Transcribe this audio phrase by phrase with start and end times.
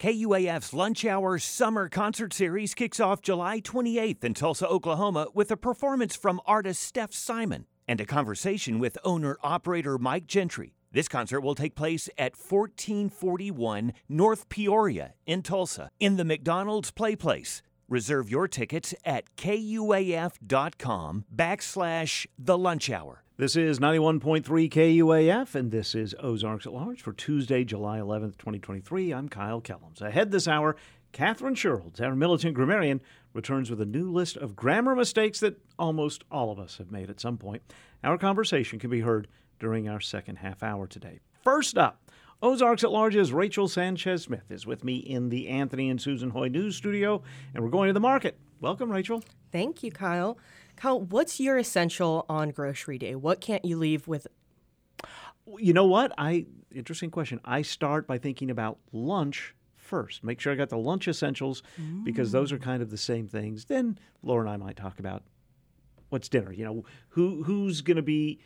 [0.00, 5.58] KUAF's Lunch Hour Summer Concert Series kicks off July 28th in Tulsa, Oklahoma, with a
[5.58, 10.72] performance from artist Steph Simon and a conversation with owner operator Mike Gentry.
[10.90, 17.14] This concert will take place at 1441 North Peoria in Tulsa in the McDonald's Play
[17.14, 17.60] Place.
[17.86, 23.22] Reserve your tickets at kuaf.com backslash the lunch hour.
[23.40, 29.12] This is 91.3 KUAF, and this is Ozarks at Large for Tuesday, July 11th, 2023.
[29.12, 30.02] I'm Kyle Kellums.
[30.02, 30.76] Ahead this hour,
[31.12, 33.00] Catherine Sherrills, our militant grammarian,
[33.32, 37.08] returns with a new list of grammar mistakes that almost all of us have made
[37.08, 37.62] at some point.
[38.04, 39.26] Our conversation can be heard
[39.58, 41.20] during our second half hour today.
[41.42, 42.10] First up,
[42.42, 46.48] Ozarks at Large's Rachell Sanchez Smith is with me in the Anthony and Susan Hoy
[46.48, 47.22] News Studio,
[47.54, 48.38] and we're going to the market.
[48.60, 49.24] Welcome, Rachell.
[49.50, 50.36] Thank you, Kyle.
[50.80, 53.14] Kyle, what's your essential on grocery day?
[53.14, 54.26] What can't you leave with?
[55.58, 56.10] You know what?
[56.16, 57.38] I interesting question.
[57.44, 60.24] I start by thinking about lunch first.
[60.24, 62.02] Make sure I got the lunch essentials mm.
[62.02, 63.66] because those are kind of the same things.
[63.66, 65.22] Then Laura and I might talk about
[66.08, 66.50] what's dinner.
[66.50, 68.40] You know, who who's going to be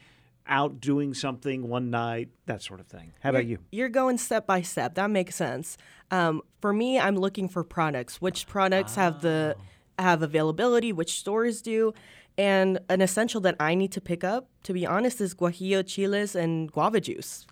[0.48, 3.12] out doing something one night, that sort of thing.
[3.20, 3.58] How you're, about you?
[3.70, 4.96] You're going step by step.
[4.96, 5.78] That makes sense.
[6.10, 8.20] Um, for me, I'm looking for products.
[8.20, 9.02] Which products oh.
[9.02, 9.56] have the
[9.98, 10.92] have availability?
[10.92, 11.94] Which stores do?
[12.36, 16.34] And an essential that I need to pick up, to be honest, is guajillo chiles
[16.34, 17.46] and guava juice.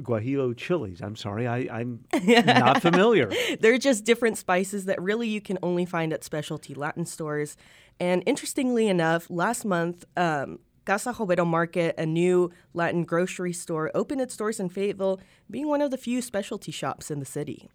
[0.00, 1.00] Guajillo chilies.
[1.02, 3.30] I'm sorry, I, am not familiar.
[3.60, 7.56] They're just different spices that really you can only find at specialty Latin stores.
[8.00, 14.20] And interestingly enough, last month, um, Casa Jovero Market, a new Latin grocery store, opened
[14.20, 17.68] its doors in Fayetteville, being one of the few specialty shops in the city.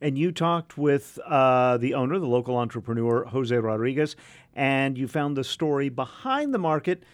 [0.00, 4.16] And you talked with uh, the owner, the local entrepreneur, Jose Rodriguez,
[4.54, 7.04] and you found the story behind the market.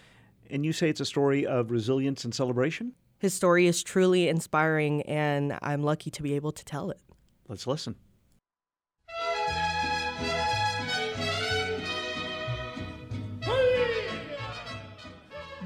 [0.49, 2.93] And you say it's a story of resilience and celebration?
[3.19, 6.99] His story is truly inspiring, and I'm lucky to be able to tell it.
[7.47, 7.95] Let's listen.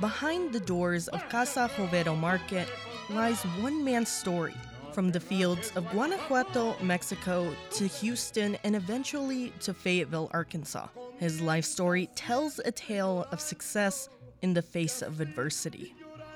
[0.01, 2.67] Behind the doors of Casa Jovero Market
[3.09, 4.53] lies one man's story
[4.95, 10.88] from the fields of Guanajuato, Mexico to Houston and eventually to Fayetteville, Arkansas.
[11.19, 14.07] His life story tells a tale of success
[14.41, 15.94] in the face of adversity.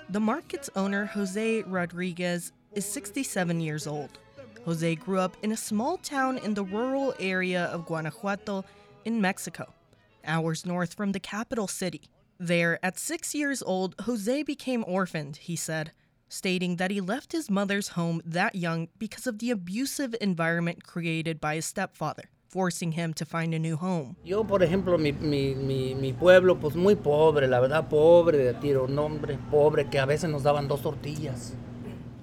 [0.10, 4.20] The market's owner, Jose Rodriguez, is 67 years old.
[4.66, 8.66] Jose grew up in a small town in the rural area of Guanajuato
[9.06, 9.74] in Mexico,
[10.26, 12.02] hours north from the capital city.
[12.38, 15.94] There, at six years old, Jose became orphaned, he said,
[16.30, 21.42] stating that he left his mother's home that young because of the abusive environment created
[21.42, 24.16] by his stepfather, forcing him to find a new home.
[24.24, 28.54] Yo, por ejemplo, mi, mi, mi, mi pueblo, pues muy pobre, la verdad, pobre de
[28.54, 31.56] tiro, nombre, pobre, que a veces nos daban dos tortillas.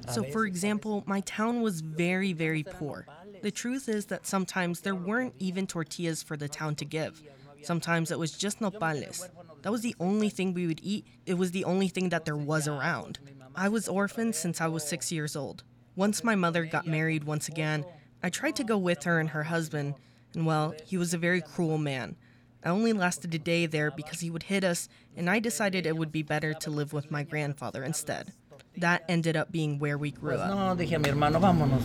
[0.08, 3.06] So, for example, my town was very, very poor.
[3.42, 7.22] The truth is that sometimes there weren't even tortillas for the town to give.
[7.62, 9.28] Sometimes it was just nopales.
[9.62, 11.06] That was the only thing we would eat.
[11.26, 13.18] It was the only thing that there was around.
[13.58, 15.64] I was orphaned since I was six years old.
[15.94, 17.86] Once my mother got married once again,
[18.22, 19.94] I tried to go with her and her husband,
[20.34, 22.16] and well, he was a very cruel man.
[22.62, 25.96] I only lasted a day there because he would hit us, and I decided it
[25.96, 28.34] would be better to live with my grandfather instead.
[28.76, 30.50] That ended up being where we grew up.
[30.50, 31.82] No, dije a mi hermano, vámonos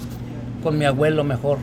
[0.61, 1.57] con mi abuelo mejor.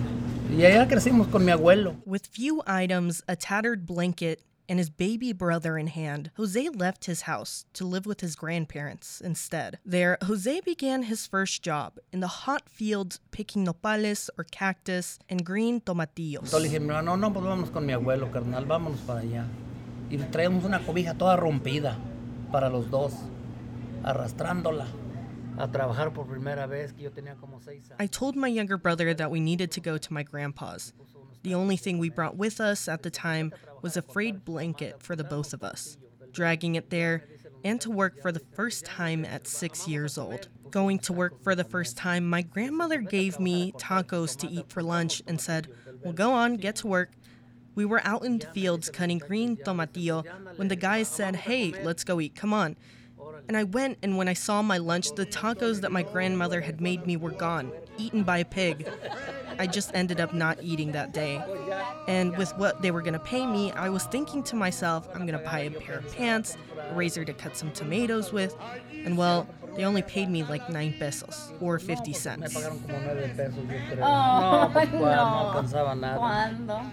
[0.51, 1.97] Y crecimos con mi abuelo.
[2.07, 7.23] With few items, a tattered blanket, and his baby brother in hand, Jose left his
[7.23, 9.79] house to live with his grandparents instead.
[9.85, 15.45] There, Jose began his first job in the hot fields picking nopales or cactus and
[15.45, 16.45] green tomatillos.
[16.45, 19.47] Entonces le dije, no, no, pues vámonos con mi abuelo, carnal, vámonos para allá.
[20.11, 21.97] Y traemos una cobija toda rompida
[22.53, 23.13] para los dos,
[24.03, 24.87] arrastrándola.
[25.61, 27.97] A trabajar por primera vez que yo tenía como seis años.
[27.99, 30.93] I told my younger brother that we needed to go to my grandpa's.
[31.43, 33.53] The only thing we brought with us at the time
[33.83, 35.97] was a frayed blanket for the both of us,
[36.33, 37.25] dragging it there
[37.65, 40.49] and to work for the first time at six years old.
[40.71, 44.83] Going to work for the first time, my grandmother gave me tacos to eat for
[44.83, 45.69] lunch and said,
[46.03, 47.13] Well, go on, get to work.
[47.75, 50.25] We were out in the fields cutting green tomatillo
[50.57, 52.77] when the guys said, Hey, let's go eat, come on.
[53.47, 56.81] And I went, and when I saw my lunch, the tacos that my grandmother had
[56.81, 58.89] made me were gone, eaten by a pig.
[59.59, 61.43] I just ended up not eating that day.
[62.07, 65.39] And with what they were gonna pay me, I was thinking to myself, I'm gonna
[65.39, 66.57] buy a pair of pants,
[66.91, 68.57] a razor to cut some tomatoes with,
[69.05, 72.57] and well, they only paid me like 9 pesos or 50 cents.
[72.57, 72.81] Oh,
[76.67, 76.93] no.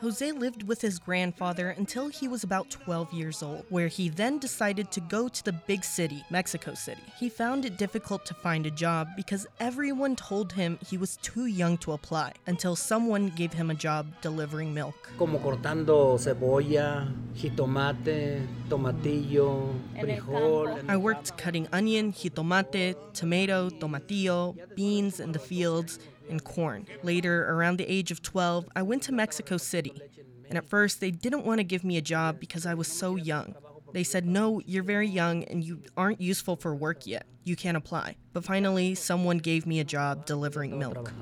[0.00, 4.38] Jose lived with his grandfather until he was about 12 years old, where he then
[4.38, 7.00] decided to go to the big city, Mexico City.
[7.18, 11.46] He found it difficult to find a job because everyone told him he was too
[11.46, 14.94] young to apply until someone gave him a job delivering milk.
[15.16, 20.78] Como cortando cebolla, jitomate, tomatillo, frijol.
[20.88, 25.98] I worked cutting onion, jitomate, tomato, tomatillo, beans in the fields,
[26.28, 26.86] and corn.
[27.02, 29.92] Later, around the age of 12, I went to Mexico City.
[30.48, 33.16] And at first, they didn't want to give me a job because I was so
[33.16, 33.54] young.
[33.92, 37.26] They said, No, you're very young and you aren't useful for work yet.
[37.44, 38.16] You can't apply.
[38.32, 41.12] But finally, someone gave me a job delivering milk.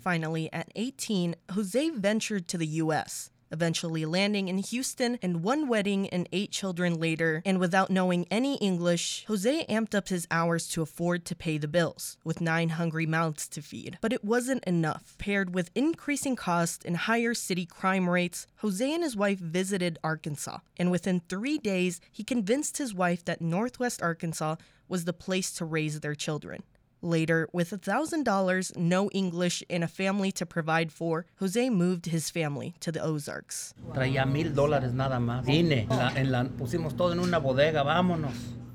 [0.00, 6.08] Finally, at 18, Jose ventured to the US, eventually landing in Houston and one wedding
[6.08, 7.42] and eight children later.
[7.44, 11.68] And without knowing any English, Jose amped up his hours to afford to pay the
[11.68, 13.98] bills, with nine hungry mouths to feed.
[14.00, 15.16] But it wasn't enough.
[15.18, 20.58] Paired with increasing costs and higher city crime rates, Jose and his wife visited Arkansas.
[20.76, 24.56] And within three days, he convinced his wife that Northwest Arkansas
[24.88, 26.62] was the place to raise their children.
[27.06, 32.74] Later, with $1,000, no English, and a family to provide for, Jose moved his family
[32.80, 33.74] to the Ozarks.
[33.94, 35.44] Traía mil dólares nada más.
[35.46, 35.86] Vine,
[36.16, 38.34] en la- pusimos todo en una bodega, vámonos.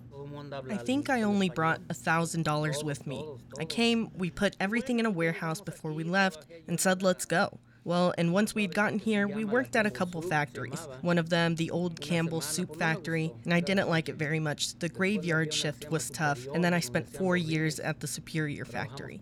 [0.10, 3.26] Todo el mundo habla I think I only brought $1,000 with me.
[3.60, 7.60] I came, we put everything in a warehouse before we left, and said, let's go.
[7.84, 10.88] Well, and once we'd gotten here, we worked at a couple factories.
[11.02, 14.76] One of them, the old Campbell Soup Factory, and I didn't like it very much.
[14.78, 19.20] The graveyard shift was tough, and then I spent four years at the Superior Factory.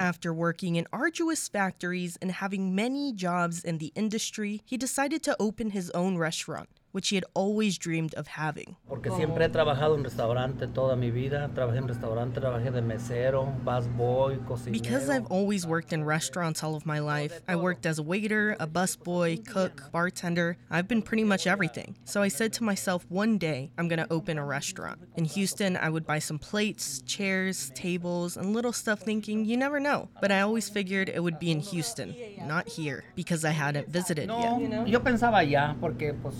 [0.00, 5.36] After working in arduous factories and having many jobs in the industry, he decided to
[5.38, 8.76] open his own restaurant, which he had always dreamed of having.
[8.88, 11.50] Porque siempre he trabajado en restaurante toda mi vida.
[11.54, 14.80] Trabajé en restaurante, trabajé de mesero, busboy, cocinero.
[14.82, 18.56] Because I've always worked in restaurants all of my life, I worked as a waiter,
[18.60, 20.56] a busboy, cook, bartender.
[20.70, 21.96] I've been pretty much everything.
[22.04, 25.00] So I said to myself, one day I'm gonna open a restaurant.
[25.16, 29.80] In Houston, I would buy some plates, chairs, tables, and little stuff thinking, you never
[29.80, 30.08] know.
[30.20, 32.14] But I always figured it would be in Houston,
[32.46, 34.88] not here, because I hadn't visited No, yet.
[34.88, 36.34] yo pensaba allá, porque pues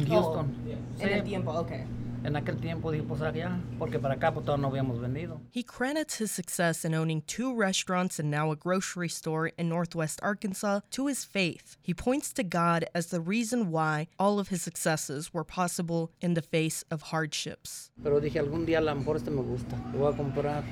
[0.00, 0.22] en oh.
[0.22, 0.54] Houston.
[0.98, 1.84] Sí, tiempo, okay.
[2.24, 5.40] en aquel tiempo dije pues allá, porque para acá pues todavía no habíamos venido.
[5.52, 10.20] He credits his success in owning two restaurants and now a grocery store in northwest
[10.22, 11.76] Arkansas to his faith.
[11.80, 16.34] He points to God as the reason why all of his successes were possible in
[16.34, 17.90] the face of hardships.
[18.02, 20.64] Pero dije algún día a lo mejor este me gusta, lo voy a comprar.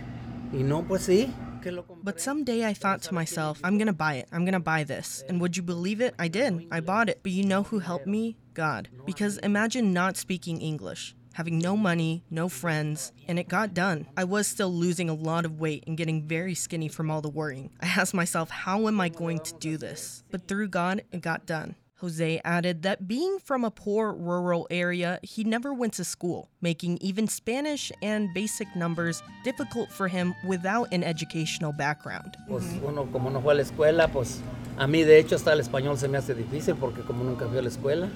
[0.52, 1.32] Y no, pues sí,
[1.62, 2.05] que lo compré.
[2.05, 4.28] But someday I thought to myself, I'm gonna buy it.
[4.32, 5.25] I'm gonna buy this.
[5.28, 6.14] And would you believe it?
[6.19, 6.67] I did.
[6.70, 7.20] I bought it.
[7.23, 8.37] But you know who helped me?
[8.56, 8.88] God.
[9.04, 11.14] Because imagine not speaking English.
[11.34, 14.06] Having no money, no friends, and it got done.
[14.16, 17.28] I was still losing a lot of weight and getting very skinny from all the
[17.28, 17.70] worrying.
[17.82, 20.24] I asked myself, how am I going to do this?
[20.30, 21.76] But through God, it got done.
[22.00, 26.98] Jose added that being from a poor rural area, he never went to school, making
[27.00, 32.36] even Spanish and basic numbers difficult for him without an educational background.
[32.48, 34.40] Pues uno como no fue a la escuela, pues
[34.76, 37.58] a mí de hecho hasta el español se me hace difícil porque como nunca fui
[37.58, 38.10] a la escuela,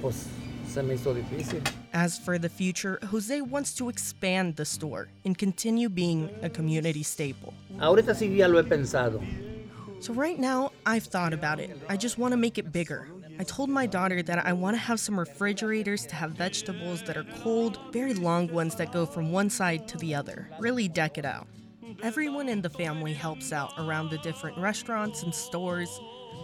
[0.00, 0.26] pues
[0.66, 1.62] se me hizo difícil.
[1.92, 7.02] As for the future, Jose wants to expand the store and continue being a community
[7.02, 7.54] staple.
[7.78, 9.20] Ahorita sí ya lo he pensado.
[10.00, 11.70] So, right now, I've thought about it.
[11.88, 13.08] I just want to make it bigger.
[13.38, 17.16] I told my daughter that I want to have some refrigerators to have vegetables that
[17.16, 20.48] are cold, very long ones that go from one side to the other.
[20.60, 21.46] Really deck it out.
[22.02, 25.88] Everyone in the family helps out around the different restaurants and stores.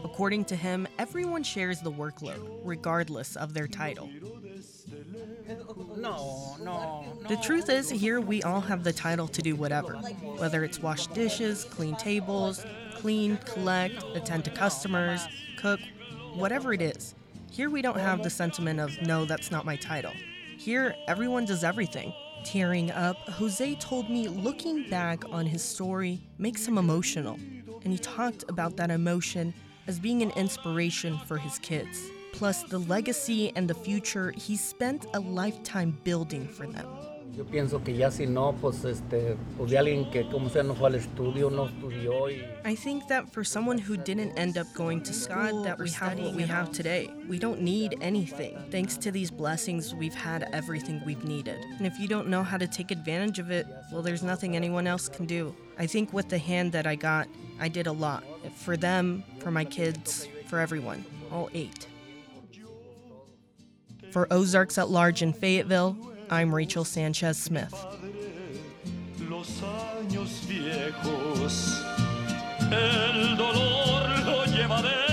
[0.04, 4.10] According to him, everyone shares the workload, regardless of their title.
[5.96, 9.94] No, no, The truth is, here we all have the title to do whatever.
[10.38, 12.64] Whether it's wash dishes, clean tables,
[12.96, 15.80] clean, collect, attend to customers, cook,
[16.34, 17.14] whatever it is.
[17.50, 20.12] Here we don't have the sentiment of, no, that's not my title.
[20.56, 22.12] Here, everyone does everything.
[22.44, 27.38] Tearing up, Jose told me looking back on his story makes him emotional.
[27.82, 29.52] And he talked about that emotion
[29.86, 32.10] as being an inspiration for his kids.
[32.32, 36.86] Plus, the legacy and the future he spent a lifetime building for them.
[37.36, 40.74] Yo pienso que ya si no, pues este, pues de alguien que como sea no
[40.74, 44.66] fue al estudio, no estudió y I think that for someone who didn't end up
[44.74, 47.08] going to school, that we have what we have today.
[47.28, 48.58] We don't need anything.
[48.70, 51.64] Thanks to these blessings, we've had everything we've needed.
[51.78, 54.86] And if you don't know how to take advantage of it, well, there's nothing anyone
[54.86, 55.54] else can do.
[55.80, 57.26] I think with the hand that I got,
[57.58, 58.22] I did a lot.
[58.54, 61.06] For them, for my kids, for everyone.
[61.32, 61.86] All eight.
[64.10, 65.96] For Ozarks at Large in Fayetteville,
[66.28, 67.72] I'm Rachell Sanchez Smith.
[72.72, 75.09] El dolor lo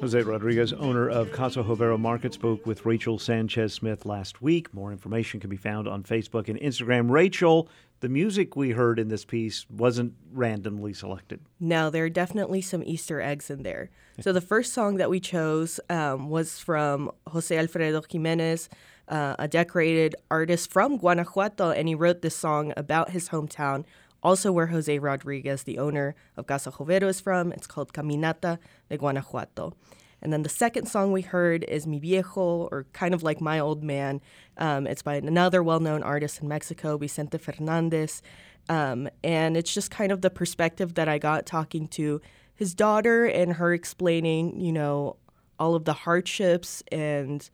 [0.00, 4.72] Jose Rodriguez, owner of Casa Jovero Market, spoke with Rachell Sanchez Smith last week.
[4.72, 7.10] More information can be found on Facebook and Instagram.
[7.10, 7.68] Rachell,
[8.00, 11.40] the music we heard in this piece wasn't randomly selected.
[11.60, 13.90] No, there are definitely some Easter eggs in there.
[14.20, 18.70] So the first song that we chose um, was from Jose Alfredo Jimenez,
[19.08, 23.84] uh, a decorated artist from Guanajuato, and he wrote this song about his hometown,
[24.22, 27.52] also where Jose Rodriguez, the owner of Casa Jovero, is from.
[27.52, 28.58] It's called Caminos
[28.88, 29.74] de Guanajuato.
[30.22, 33.58] And then the second song we heard is Mi Viejo, or kind of like My
[33.58, 34.20] Old Man.
[34.58, 38.22] Um, it's by another well known artist in Mexico, Vicente Fernandez.
[38.68, 42.20] Um, and it's just kind of the perspective that I got talking to
[42.54, 45.16] his daughter and her explaining, you know,
[45.58, 47.48] all of the hardships and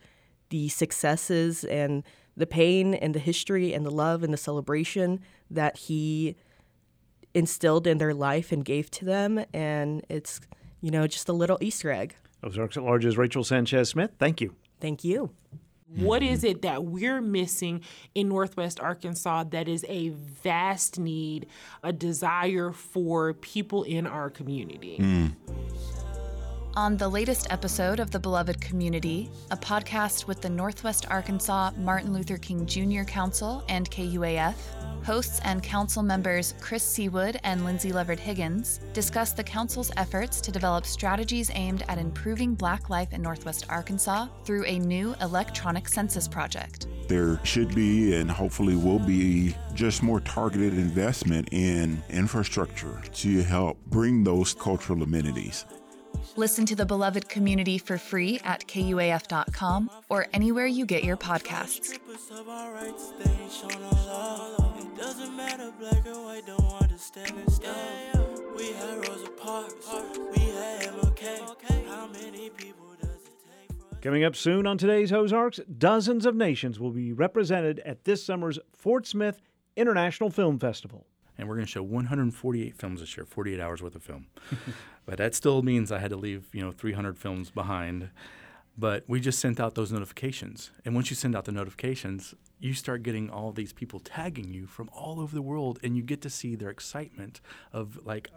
[0.50, 2.02] the successes and
[2.36, 5.20] the pain and the history and the love and the celebration
[5.50, 6.36] that he
[7.36, 9.44] instilled in their life and gave to them.
[9.52, 10.40] And it's,
[10.80, 12.16] you know, just a little Easter egg.
[12.42, 14.54] Ozarks at Large's Rachell Sanchez Smith, thank you.
[14.80, 15.30] Thank you.
[15.94, 17.82] What is it that we're missing
[18.14, 21.46] in Northwest Arkansas that is a vast need,
[21.82, 24.96] a desire for people in our community?
[24.96, 25.26] Hmm.
[26.76, 32.12] On the latest episode of The Beloved Community, a podcast with the Northwest Arkansas Martin
[32.12, 33.02] Luther King Jr.
[33.04, 34.54] Council and KUAF,
[35.02, 40.52] hosts and council members Chris Seawood and Lindsay Leverett Higgins discuss the council's efforts to
[40.52, 46.28] develop strategies aimed at improving Black life in Northwest Arkansas through a new electronic census
[46.28, 46.88] project.
[47.08, 53.78] There should be and hopefully will be just more targeted investment in infrastructure to help
[53.86, 55.64] bring those cultural amenities.
[56.38, 61.98] Listen to The Beloved Community for free at KUAF.com or anywhere you get your podcasts.
[74.02, 78.58] Coming up soon on today's Ozarks, dozens of nations will be represented at this summer's
[78.74, 79.40] Fort Smith
[79.74, 81.06] International Film Festival.
[81.38, 84.26] And we're going to show 148 films this year, 48 hours worth of film.
[85.06, 88.10] but that still means I had to leave, you know, 300 films behind.
[88.78, 90.70] But we just sent out those notifications.
[90.84, 94.66] And once you send out the notifications, you start getting all these people tagging you
[94.66, 97.40] from all over the world and you get to see their excitement
[97.72, 98.30] of like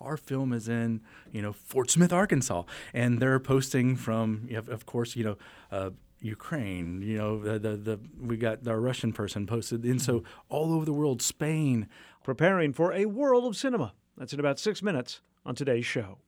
[0.00, 4.68] our film is in, you know, Fort Smith, Arkansas, and they're posting from, you have,
[4.68, 5.36] of course, you know,
[5.70, 10.22] uh, Ukraine, you know, the, the, the we got our Russian person posted, and so
[10.48, 11.88] all over the world, Spain,
[12.24, 13.94] Preparing for a world of cinema.
[14.16, 16.18] That's in about six minutes on today's show.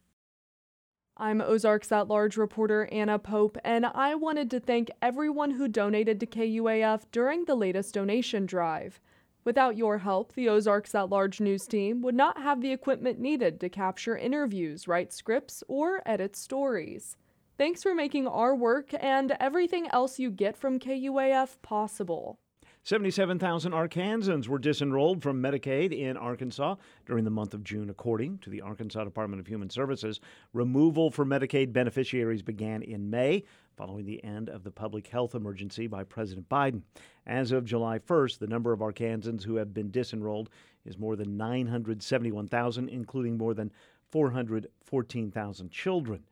[1.16, 6.18] I'm Ozarks at Large reporter Anna Pope, and I wanted to thank everyone who donated
[6.18, 9.00] to KUAF during the latest donation drive.
[9.44, 13.60] Without your help, the Ozarks at Large news team would not have the equipment needed
[13.60, 17.16] to capture interviews, write scripts, or edit stories.
[17.56, 22.40] Thanks for making our work and everything else you get from KUAF possible.
[22.84, 26.74] 77,000 Arkansans were disenrolled from Medicaid in Arkansas
[27.06, 30.20] during the month of June, according to the Arkansas Department of Human Services.
[30.52, 35.86] Removal for Medicaid beneficiaries began in May, following the end of the public health emergency
[35.86, 36.82] by President Biden.
[37.26, 40.48] As of July 1st, the number of Arkansans who have been disenrolled
[40.84, 43.72] is more than 971,000, including more than
[44.10, 46.22] 414,000 children.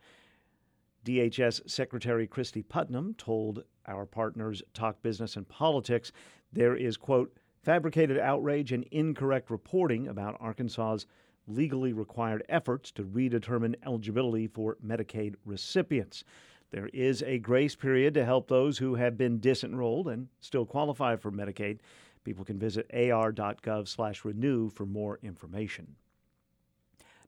[1.05, 6.13] DHS Secretary Kristi Putnam told our partners Talk Business and Politics
[6.53, 11.07] there is, quote, fabricated outrage and incorrect reporting about Arkansas's
[11.47, 16.25] legally required efforts to redetermine eligibility for Medicaid recipients.
[16.71, 21.17] There is a grace period to help those who have been disenrolled and still qualify
[21.17, 21.79] for Medicaid.
[22.25, 25.97] People can visit ar.gov/renew for more information.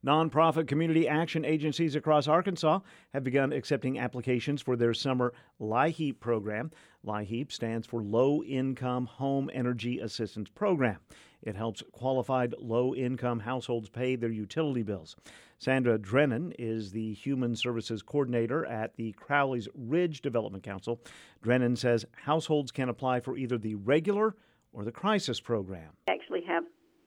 [0.04, 2.80] Nonprofit community action agencies across Arkansas
[3.14, 6.70] have begun accepting applications for their summer LIHEAP program.
[7.06, 10.99] LIHEAP stands for Low Income Home Energy Assistance Program.
[11.42, 15.16] It helps qualified low income households pay their utility bills.
[15.58, 21.00] Sandra Drennan is the Human Services Coordinator at the Crowley's Ridge Development Council.
[21.42, 24.37] Drennan says households can apply for either the regular
[24.75, 25.92] or the crisis program.
[26.08, 26.64] actually have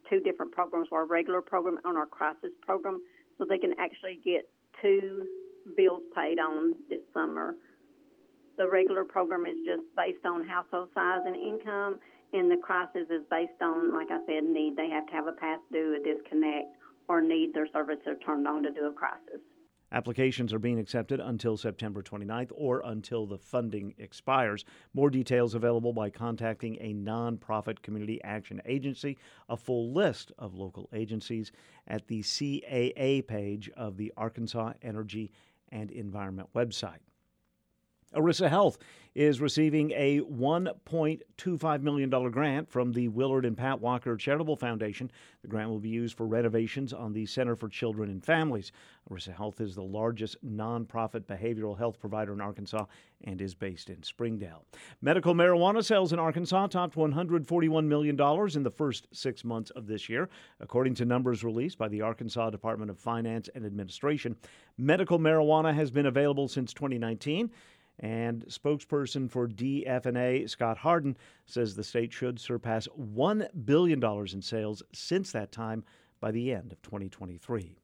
[0.10, 3.02] two different programs, our regular program and our crisis program,
[3.38, 4.50] so they can actually get
[4.82, 5.26] two
[5.76, 7.56] bills paid on this summer.
[8.58, 12.00] The regular program is just based on household size and income,
[12.34, 14.76] and the crisis is based on, like I said, need.
[14.76, 16.68] They have to have a past due, a disconnect,
[17.08, 19.42] or need their services turned on to do a crisis.
[19.92, 24.66] Applications are being accepted until September 29th or until the funding expires.
[24.94, 29.18] More details available by contacting a nonprofit community action agency.
[29.48, 31.54] A full list of local agencies
[31.88, 35.32] at the CAA page of the Arkansas Energy
[35.70, 37.00] and Environment website.
[38.16, 38.78] Arisa Health
[39.16, 45.12] is receiving a $1.25 million grant from the Willard and Pat Walker Charitable Foundation.
[45.42, 48.72] The grant will be used for renovations on the Center for Children and Families.
[49.10, 52.86] Arisa Health is the largest nonprofit behavioral health provider in Arkansas
[53.24, 54.64] and is based in Springdale.
[55.02, 58.16] Medical marijuana sales in Arkansas topped $141 million
[58.56, 62.52] in the first six months of this year, according to numbers released by the Arkansas
[62.52, 64.36] Department of Finance and Administration.
[64.78, 67.50] Medical marijuana has been available since 2019.
[68.00, 74.84] And spokesperson for DFNA, Scott Hardin, says the state should surpass $1 billion in sales
[74.94, 75.84] since that time
[76.20, 77.78] by the end of 2023.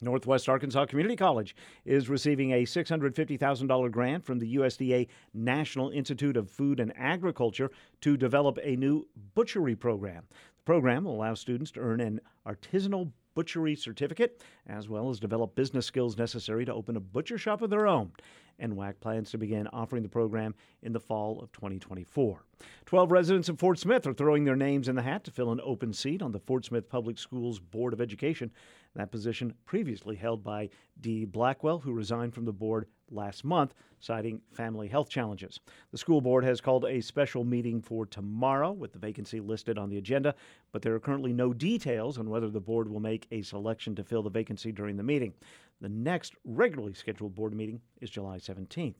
[0.00, 6.50] Northwest Arkansas Community College is receiving a $650,000 grant from the USDA National Institute of
[6.50, 7.70] Food and Agriculture
[8.02, 10.24] to develop a new butchery program.
[10.58, 15.54] The program will allow students to earn an artisanal butchery certificate, as well as develop
[15.54, 18.12] business skills necessary to open a butcher shop of their own.
[18.60, 22.44] NWACC plans to begin offering the program in the fall of 2024.
[22.86, 25.60] Twelve residents of Fort Smith are throwing their names in the hat to fill an
[25.64, 28.52] open seat on the Fort Smith Public Schools Board of Education.
[28.94, 34.40] That position previously held by Dee Blackwell, who resigned from the board last month, citing
[34.52, 35.60] family health challenges.
[35.92, 39.88] The school board has called a special meeting for tomorrow with the vacancy listed on
[39.88, 40.34] the agenda,
[40.72, 44.04] but there are currently no details on whether the board will make a selection to
[44.04, 45.32] fill the vacancy during the meeting.
[45.80, 48.94] The next regularly scheduled board meeting is July 17th.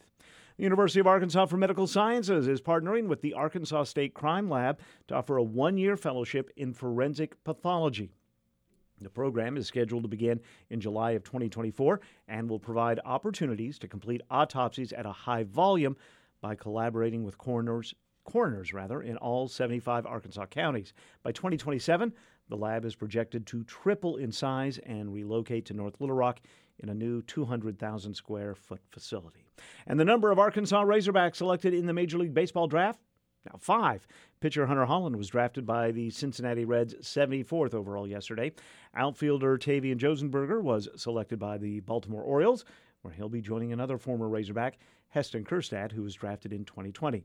[0.57, 4.79] The University of Arkansas for Medical Sciences is partnering with the Arkansas State Crime Lab
[5.09, 8.13] to offer a one year fellowship in forensic pathology.
[9.01, 13.89] The program is scheduled to begin in July of 2024 and will provide opportunities to
[13.89, 15.97] complete autopsies at a high volume
[16.41, 20.95] by collaborating with coroners coroners rather in all 75 Arkansas counties.
[21.23, 22.13] By 2027,
[22.49, 26.41] the lab is projected to triple in size and relocate to North Little Rock
[26.79, 29.45] in a new 200,000 square foot facility.
[29.87, 33.01] And the number of Arkansas Razorbacks selected in the Major League Baseball draft
[33.47, 34.07] now, five.
[34.41, 38.53] Pitcher Hunter Hollan was drafted by the Cincinnati Reds 74th overall yesterday.
[38.95, 42.65] Outfielder Tavian Josenberger was selected by the Baltimore Orioles,
[43.03, 44.79] where he'll be joining another former Razorback,
[45.09, 47.23] Heston Kjerstad, who was drafted in 2020.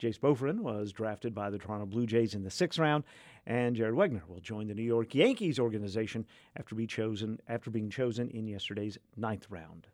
[0.00, 3.04] Jace Bohrofen was drafted by the Toronto Blue Jays in the sixth round,
[3.46, 6.24] and Jared Wegner will join the New York Yankees organization
[6.56, 9.88] after, be chosen, after being chosen in yesterday's ninth round.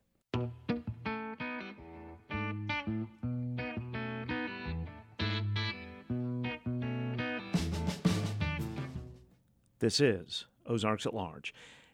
[9.85, 11.53] This is Ozarks at Large.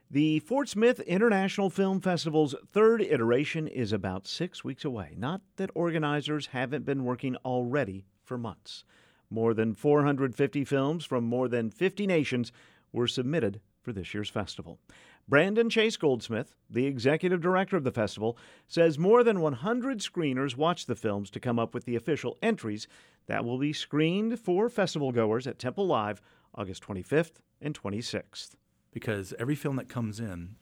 [0.08, 5.16] The Fort Smith International Film Festival's third iteration is about six weeks away.
[5.18, 8.84] Not that organizers haven't been working already for months.
[9.28, 12.52] More than 450 films from more than 50 nations
[12.92, 14.78] were submitted for this year's festival.
[15.26, 20.86] Brandon Chase Goldsmith, the executive director of the festival, says more than 100 screeners watched
[20.86, 22.86] the films to come up with the official entries
[23.26, 26.22] that will be screened for festival goers at Temple Live
[26.54, 28.50] August 25th and 26th
[28.92, 30.56] because every film that comes in,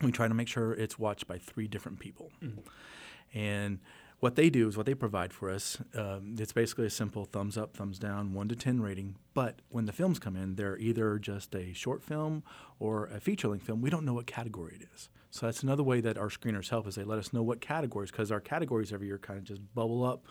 [0.00, 2.32] we try to make sure it's watched by three different people.
[2.42, 3.38] Mm-hmm.
[3.38, 3.80] And
[4.20, 5.78] what they do is what they provide for us.
[5.94, 9.16] Um, it's basically a simple thumbs up, thumbs down, one to ten rating.
[9.34, 12.42] But when the films come in, they're either just a short film
[12.78, 13.82] or a feature length film.
[13.82, 15.08] We don't know what category it is.
[15.30, 18.10] So that's another way that our screeners help is they let us know what categories
[18.12, 20.26] because our categories every year kind of just bubble up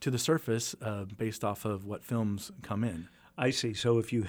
[0.00, 3.08] to the surface uh, based off of what films come in.
[3.36, 3.74] I see.
[3.74, 4.26] So if you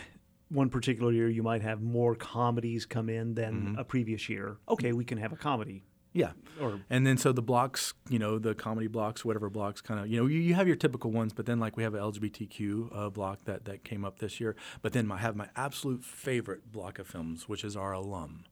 [0.50, 3.80] one particular year you might have more comedies come in than mm-hmm.
[3.80, 4.58] a previous year.
[4.70, 5.84] Okay, we can have a comedy.
[6.14, 6.32] Yeah.
[6.60, 10.08] Or and then so the blocks, you know, the comedy blocks, whatever blocks, kind of,
[10.08, 12.90] you know, you, you, have your typical ones, but then like we have an LGBTQ
[12.92, 14.56] uh, block that that came up this year.
[14.82, 18.46] But then I have my absolute favorite block of films, which is our alum,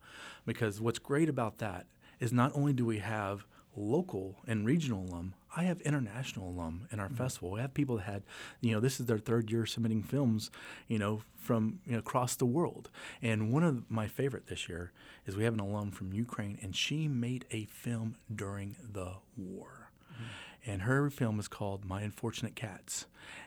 [0.46, 1.88] because what's great about that
[2.20, 7.00] is not only do we have local and regional alum, I have international alum in
[7.00, 7.16] our mm-hmm.
[7.16, 7.52] festival.
[7.52, 8.24] We have people that had,
[8.62, 10.52] you know, this is their third year submitting films,
[10.88, 12.90] you know, from you know, across the world.
[13.22, 14.92] And one of my favorite this year
[15.26, 19.92] is we have an alum from Ukraine, and she made a film during the war.
[20.12, 20.72] Mm-hmm.
[20.72, 23.06] And her film is called My Unfortunate Cats.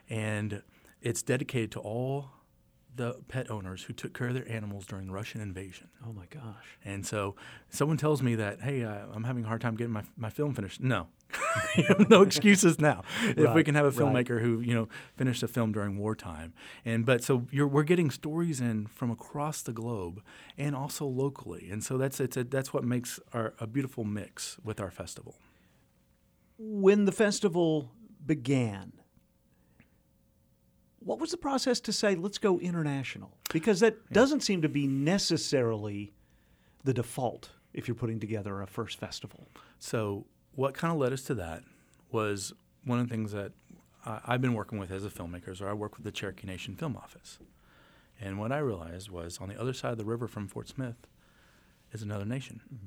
[0.09, 0.62] And
[1.03, 2.31] it's dedicated to all
[2.94, 5.88] the pet owners who took care of their animals during the Russian invasion.
[6.07, 6.79] Oh my gosh.
[6.85, 7.37] And so
[7.71, 10.55] someone tells me that, hey, uh, I'm having a hard time getting my, my film
[10.55, 10.81] finished.
[10.81, 11.07] No.
[12.09, 13.03] no excuses now.
[13.23, 13.99] If we can have a right.
[13.99, 16.53] filmmaker who you know finished a film during wartime,
[16.85, 20.23] and but so you're, we're getting stories in from across the globe
[20.57, 24.59] and also locally, and so that's it's a, that's what makes our a beautiful mix
[24.64, 25.37] with our festival.
[26.59, 27.93] When the festival
[28.25, 28.93] began,
[30.99, 33.37] what was the process to say, let's go international?
[33.53, 36.12] Because that doesn't seem to be necessarily
[36.85, 39.47] the default if you're putting together a first festival.
[39.79, 40.27] So
[40.59, 41.62] what kind of led us to that
[42.11, 42.53] was
[42.85, 43.53] one of the things that
[44.05, 45.57] I've been working with as a filmmaker.
[45.57, 47.38] So I work with the Cherokee Nation Film Office,
[48.21, 51.07] and what I realized was on the other side of the river from Fort Smith
[51.92, 52.61] is another nation.
[52.75, 52.87] Mm-hmm.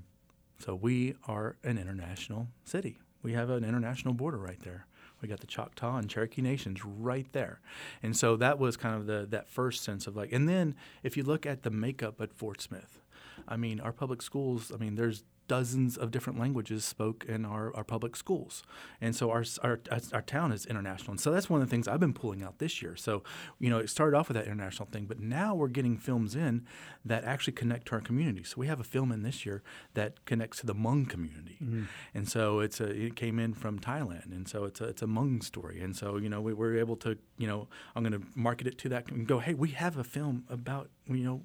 [0.59, 2.97] So we are an international city.
[3.23, 4.85] We have an international border right there.
[5.21, 7.61] We got the Choctaw and Cherokee nations right there,
[8.03, 10.33] and so that was kind of the that first sense of like.
[10.33, 12.99] And then if you look at the makeup at Fort Smith,
[13.47, 14.71] I mean, our public schools.
[14.73, 18.63] I mean, there's dozens of different languages spoke in our, our public schools,
[19.01, 19.81] and so our, our
[20.13, 21.11] our town is international.
[21.11, 22.95] And so that's one of the things I've been pulling out this year.
[22.95, 23.23] So
[23.59, 26.65] you know, it started off with that international thing, but now we're getting films in
[27.03, 28.43] that actually connect to our community.
[28.43, 29.61] So we have a film in this year
[29.93, 31.87] that connects to the Hmong community, Mhm.
[32.13, 35.05] and so it's a it came in from Thailand, and so it's a it's a
[35.07, 38.25] Hmong story, and so you know we were able to you know I'm going to
[38.35, 41.41] market it to that and go, hey, we have a film about you know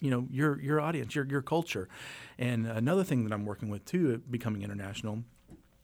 [0.00, 1.88] you know your your audience, your your culture.
[2.38, 5.24] And another thing that I'm working with too, becoming international,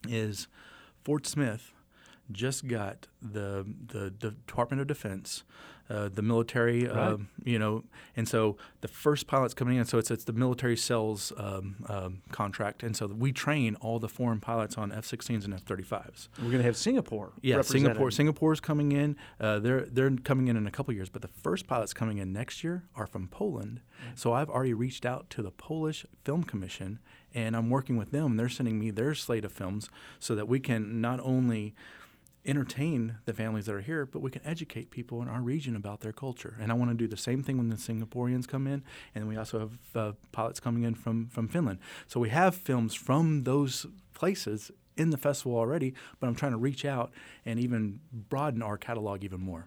[0.09, 0.49] is
[1.05, 1.73] Fort Smith
[2.33, 5.45] just got the the, the Department of Defense,
[5.89, 6.97] uh, the military, Right.
[6.97, 7.85] uh, you know,
[8.17, 9.85] and so the first pilot's coming in.
[9.85, 14.09] So it's it's the military sales um, um, contract, and so we train all the
[14.09, 16.29] foreign pilots on F-16s and F-35s.
[16.39, 17.33] We're going to have Singapore.
[17.43, 17.61] Yeah.
[17.63, 18.11] Singapore.
[18.11, 19.17] Singapore's coming in.
[19.41, 22.33] Uh, they're they're coming in in a couple years, but the first pilots coming in
[22.33, 23.81] next year are from Poland.
[24.15, 26.99] So I've already reached out to the Polish Film Commission,
[27.35, 28.37] and I'm working with them.
[28.37, 31.75] They're sending me their slate of films so that we can not only
[32.47, 36.01] entertain the families that are here, but we can educate people in our region about
[36.01, 36.57] their culture.
[36.61, 38.83] And I want to do the same thing when the Singaporeans come in,
[39.15, 41.79] and we also have uh, pilots coming in from from Finland.
[42.07, 46.59] So we have films from those places in the festival already, but I'm trying to
[46.59, 47.11] reach out
[47.45, 49.67] and even broaden our catalog even more.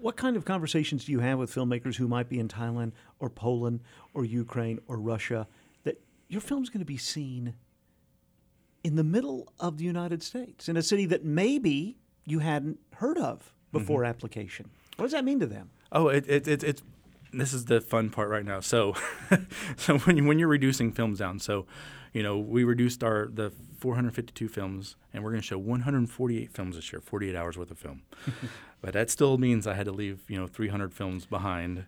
[0.00, 3.28] What kind of conversations do you have with filmmakers who might be in Thailand or
[3.28, 3.80] Poland
[4.14, 5.46] or Ukraine or Russia
[5.84, 7.54] that your film's going to be seen
[8.82, 13.18] in the middle of the United States in a city that maybe you hadn't heard
[13.18, 14.10] of before mm-hmm.
[14.10, 14.70] application?
[14.96, 15.70] What does that mean to them?
[15.92, 16.82] Oh, it, it, it, it's
[17.32, 18.60] this is the fun part right now.
[18.60, 18.94] So,
[19.76, 21.66] so when you, when you're reducing films down, so
[22.12, 26.76] you know we reduced our the 452 films, and we're going to show 148 films
[26.76, 28.02] this year, 48 hours worth of film.
[28.82, 31.84] but that still means I had to leave you know 300 films behind.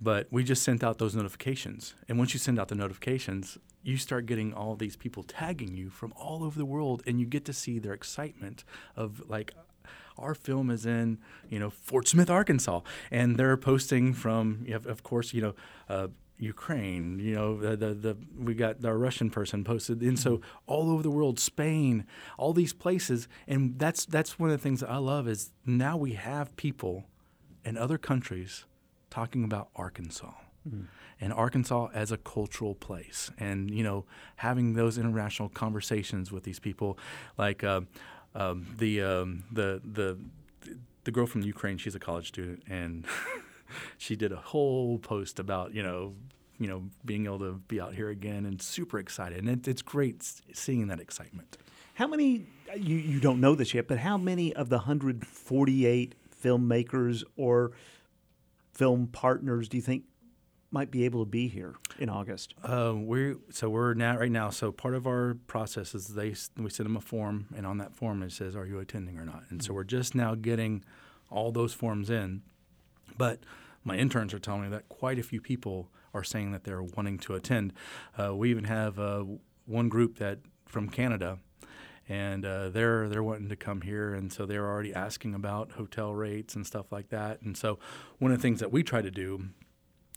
[0.00, 3.96] But we just sent out those notifications, and once you send out the notifications, you
[3.96, 7.44] start getting all these people tagging you from all over the world, and you get
[7.46, 9.54] to see their excitement of like
[10.16, 12.80] our film is in you know Fort Smith, Arkansas,
[13.10, 15.54] and they're posting from of course you know
[15.88, 16.08] uh,
[16.38, 20.90] Ukraine, you know the, the the we got our Russian person posted, and so all
[20.90, 22.04] over the world, Spain,
[22.36, 25.96] all these places, and that's that's one of the things that I love is now
[25.96, 27.04] we have people
[27.64, 28.64] in other countries
[29.18, 30.32] talking about Arkansas
[31.20, 34.04] and Arkansas as a cultural place, and you know
[34.36, 36.96] having those international conversations with these people,
[37.36, 37.80] like uh,
[38.36, 40.18] um, the um, the the
[41.02, 41.78] the girl from Ukraine.
[41.78, 43.06] She's a college student, and
[43.98, 46.14] she did a whole post about you know
[46.58, 49.82] you know being able to be out here again, and super excited, and it, it's
[49.82, 51.56] great seeing that excitement.
[51.94, 57.24] How many, you, you don't know this yet, but how many of the 148 filmmakers
[57.36, 57.72] or
[58.78, 60.04] film partners do you think
[60.70, 62.54] might be able to be here in August?
[62.62, 64.50] Uh, we so we're now right now.
[64.50, 67.96] So part of our process is they we send them a form, and on that
[67.96, 70.84] form it says, "Are you attending or not?" And so we're just now getting
[71.28, 72.42] all those forms in.
[73.16, 73.40] But
[73.82, 77.18] my interns are telling me that quite a few people are saying that they're wanting
[77.18, 77.72] to attend.
[78.16, 79.24] Uh, we even have uh,
[79.66, 81.38] one group that from Canada,
[82.08, 86.14] and uh, they're they're wanting to come here, and so they're already asking about hotel
[86.14, 87.42] rates and stuff like that.
[87.42, 87.78] And so
[88.18, 89.50] one of the things that we try to do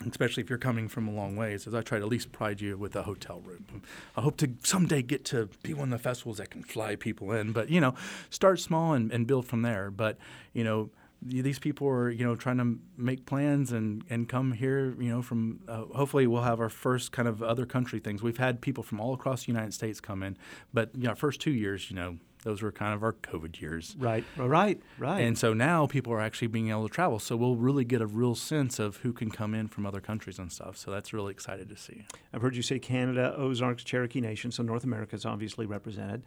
[0.07, 2.61] especially if you're coming from a long ways, is I try to at least provide
[2.61, 3.83] you with a hotel room.
[4.15, 7.31] I hope to someday get to be one of the festivals that can fly people
[7.31, 7.95] in, but you know,
[8.29, 9.91] start small and, and build from there.
[9.91, 10.17] But
[10.53, 10.89] you know,
[11.21, 14.95] these people are you know trying to make plans and and come here.
[14.99, 18.23] You know, from uh, hopefully we'll have our first kind of other country things.
[18.23, 20.37] We've had people from all across the United States come in,
[20.73, 22.17] but you know, our first two years, you know.
[22.43, 23.95] Those were kind of our COVID years.
[23.99, 25.19] Right, right, right.
[25.19, 27.19] And so now people are actually being able to travel.
[27.19, 30.39] So we'll really get a real sense of who can come in from other countries
[30.39, 30.75] and stuff.
[30.75, 32.03] So that's really excited to see.
[32.33, 36.23] I've heard you say Canada, Ozarks, Cherokee Nation, so North America is obviously represented.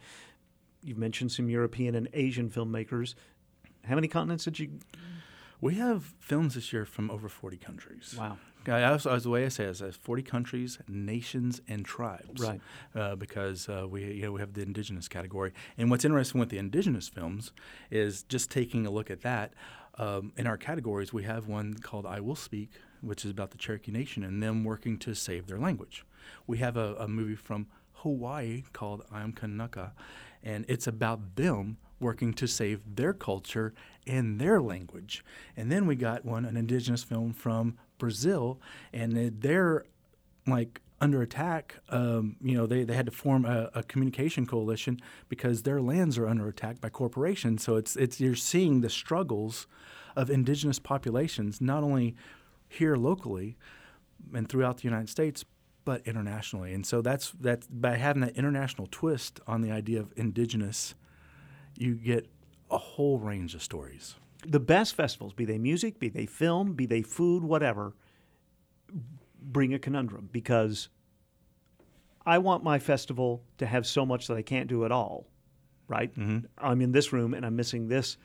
[0.85, 3.15] You've mentioned some European and Asian filmmakers.
[3.87, 4.79] How many continents did you?
[5.61, 8.15] We have films this year from over 40 countries.
[8.17, 8.37] Wow.
[8.67, 12.41] I also, as the way I say it, as 40 countries, nations, and tribes.
[12.41, 12.61] Right.
[12.95, 15.53] Uh, because uh, we, you know, we have the indigenous category.
[15.77, 17.51] And what's interesting with the indigenous films
[17.91, 19.53] is just taking a look at that.
[19.97, 22.71] Um, in our categories, we have one called I Will Speak,
[23.01, 26.05] which is about the Cherokee Nation and them working to save their language.
[26.47, 29.93] We have a, a movie from Hawaii called I Am Kanaka,
[30.43, 33.73] and it's about them working to save their culture
[34.05, 35.23] and their language.
[35.55, 38.59] And then we got one, an indigenous film from Brazil,
[38.93, 39.85] and they're
[40.47, 41.75] like under attack.
[41.89, 46.17] Um, you know, they, they had to form a, a, communication coalition because their lands
[46.17, 47.63] are under attack by corporations.
[47.63, 49.67] So it's it's you're seeing the struggles
[50.15, 52.15] of indigenous populations not only
[52.67, 53.57] here locally
[54.33, 55.43] and throughout the United States,
[55.83, 56.73] but internationally.
[56.73, 60.95] And so that's that by having that international twist on the idea of indigenous,
[61.77, 62.27] you get
[62.71, 64.15] a whole range of stories.
[64.45, 67.95] The best festivals, be they music, be they film, be they food, whatever,
[69.41, 70.89] bring a conundrum because
[72.25, 75.27] I want my festival to have so much that I can't do it all,
[75.87, 76.13] right?
[76.15, 76.45] Mm-hmm.
[76.57, 78.17] I'm in this room and I'm missing this,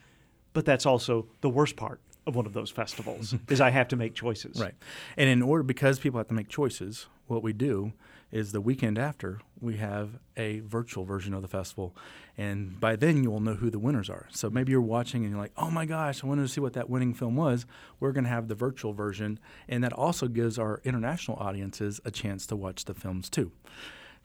[0.53, 3.97] but that's also the worst part of one of those festivals is I have to
[3.97, 4.61] make choices.
[4.61, 4.75] Right.
[5.17, 7.93] And in order because people have to make choices, what we do
[8.33, 11.95] is the weekend after we have a virtual version of the festival.
[12.39, 14.27] And by then you will know who the winners are.
[14.31, 16.75] So maybe you're watching and you're like oh my gosh i wanted to see what
[16.75, 17.67] that winning film was.
[17.99, 19.39] We're going to have the virtual version
[19.69, 23.53] and that also gives our international audiences a chance to watch the films too.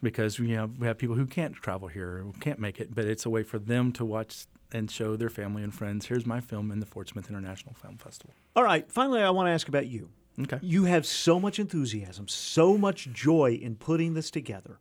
[0.01, 3.05] Because we have, we have people who can't travel here who can't make it but
[3.05, 6.41] it's a way for them to watch and show their family and friends here's my
[6.41, 8.33] film in the fort smith international film festival.
[8.55, 10.59] All right finally i want to ask about you Okay.
[10.61, 14.79] You have so much enthusiasm, so much joy in putting this together.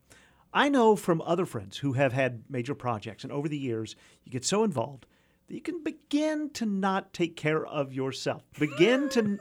[0.53, 4.31] I know from other friends who have had major projects, and over the years, you
[4.31, 5.07] get so involved
[5.49, 8.43] that you can begin to not take care of yourself.
[8.59, 9.39] Begin to.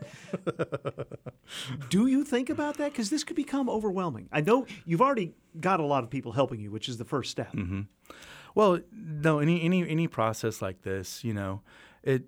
[1.90, 2.92] Do you think about that?
[2.92, 4.28] Because this could become overwhelming.
[4.32, 7.32] I know you've already got a lot of people helping you, which is the first
[7.32, 7.54] step.
[7.54, 7.82] Mm-hmm.
[8.56, 11.62] Well, no, any any any process like this, you know,
[12.02, 12.24] it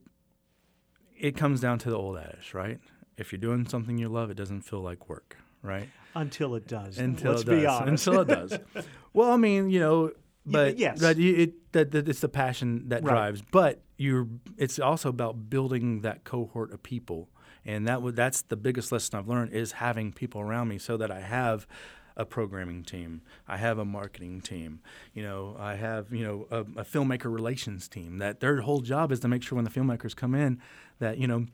[1.18, 2.80] it comes down to the old adage, right?
[3.18, 5.90] If you're doing something you love, it doesn't feel like work, right?
[6.16, 6.98] Until it does.
[6.98, 7.60] Until Let's it does.
[7.60, 8.08] be honest.
[8.08, 8.60] Until it does.
[9.14, 10.12] well, I mean, you know,
[10.46, 13.12] but yes, but it, that, that it's the passion that Right.
[13.12, 13.42] drives.
[13.52, 17.30] But you're it's also about building that cohort of people,
[17.66, 20.98] and that would that's the biggest lesson I've learned is having people around me so
[20.98, 21.66] that I have
[22.18, 23.22] a programming team.
[23.48, 24.80] I have a marketing team.
[25.14, 28.20] You know, I have you know a, a filmmaker relations team.
[28.20, 30.62] That their whole job is to make sure when the filmmakers come in
[31.00, 31.48] that you know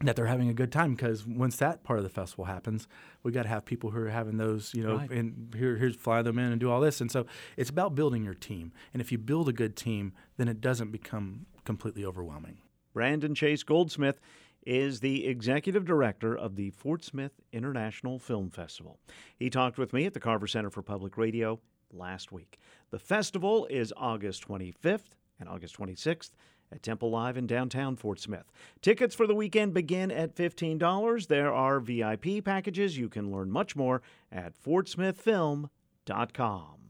[0.00, 2.88] that they're having a good time because once that part of the festival happens,
[3.22, 5.10] we got to have people who are having those, you know, Right.
[5.10, 7.00] and here, here's fly them in and do all this.
[7.00, 7.26] And so
[7.56, 8.72] it's about building your team.
[8.92, 12.58] And if you build a good team, then it doesn't become completely overwhelming.
[12.92, 14.18] Brandon Chase Goldsmith
[14.66, 18.98] is the executive director of the Fort Smith International Film Festival.
[19.36, 21.60] He talked with me at the Carver Center for Public Radio
[21.92, 22.58] last week.
[22.90, 26.30] The festival is August 25th and August 26th
[26.72, 28.50] at Temple Live in downtown Fort Smith.
[28.80, 31.26] Tickets for the weekend begin at $15.
[31.26, 32.96] There are VIP packages.
[32.96, 36.82] You can learn much more at fortsmithfilm.com.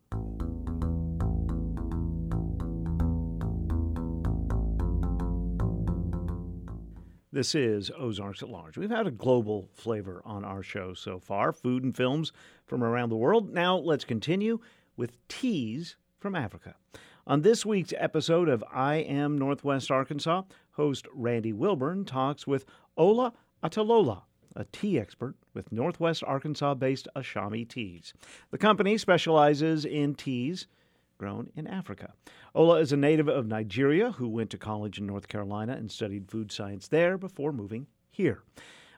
[7.34, 8.76] This is Ozarks at Large.
[8.76, 12.30] We've had a global flavor on our show so far food and films
[12.66, 13.50] from around the world.
[13.50, 14.60] Now let's continue
[14.98, 16.74] with teas from Africa.
[17.24, 23.32] On this week's episode of I Am Northwest Arkansas, host Randy Wilburn talks with Ola
[23.62, 24.22] Atalola,
[24.56, 28.12] a tea expert with Northwest Arkansas based Ashami Teas.
[28.50, 30.66] The company specializes in teas
[31.16, 32.12] grown in Africa.
[32.56, 36.28] Ola is a native of Nigeria who went to college in North Carolina and studied
[36.28, 38.42] food science there before moving here.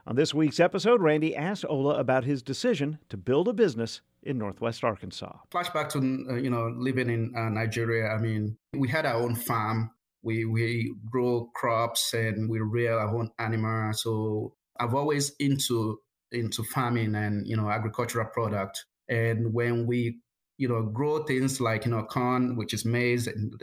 [0.07, 4.39] On this week's episode, Randy asked Ola about his decision to build a business in
[4.39, 5.37] Northwest Arkansas.
[5.51, 8.07] flashback to uh, you know living in uh, Nigeria.
[8.09, 9.91] I mean, we had our own farm.
[10.23, 14.01] We we grow crops and we rear our own animals.
[14.01, 15.99] So I've always into
[16.31, 18.85] into farming and you know agricultural product.
[19.07, 20.19] And when we
[20.57, 23.53] you know grow things like you know corn, which is maize, and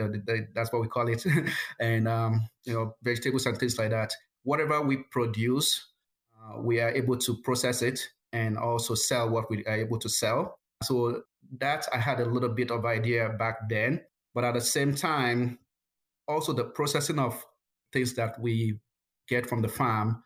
[0.54, 1.24] that's what we call it,
[1.80, 4.14] and um, you know vegetables and things like that.
[4.44, 5.88] Whatever we produce,
[6.36, 8.00] uh, we are able to process it
[8.32, 10.58] and also sell what we are able to sell.
[10.82, 11.22] So
[11.58, 14.00] that I had a little bit of idea back then,
[14.34, 15.58] but at the same time,
[16.26, 17.44] also the processing of
[17.92, 18.78] things that we
[19.28, 20.22] get from the farm,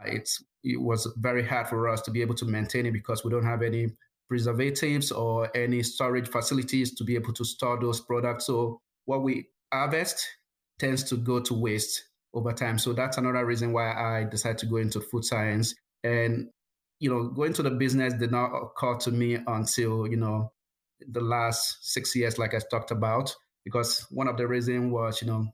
[0.00, 3.24] uh, it's it was very hard for us to be able to maintain it because
[3.24, 3.88] we don't have any
[4.28, 8.46] preservatives or any storage facilities to be able to store those products.
[8.46, 10.24] So what we harvest
[10.78, 12.02] tends to go to waste
[12.34, 12.78] over time.
[12.78, 15.74] So that's another reason why I decided to go into food science.
[16.04, 16.48] And,
[17.00, 20.52] you know, going to the business did not occur to me until, you know,
[21.08, 23.34] the last six years, like I talked about,
[23.64, 25.46] because one of the reasons was, you know,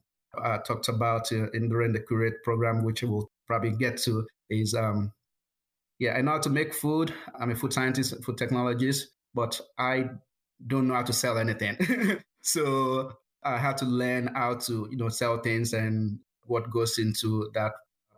[0.42, 4.74] I talked about uh, in during the curate program, which we'll probably get to, is
[4.74, 5.12] um,
[5.98, 7.14] yeah, I know how to make food.
[7.38, 9.04] I'm a food scientist, food technologist,
[9.34, 10.10] but I
[10.66, 11.76] don't know how to sell anything.
[12.42, 13.12] so
[13.44, 17.72] I had to learn how to, you know, sell things and what goes into that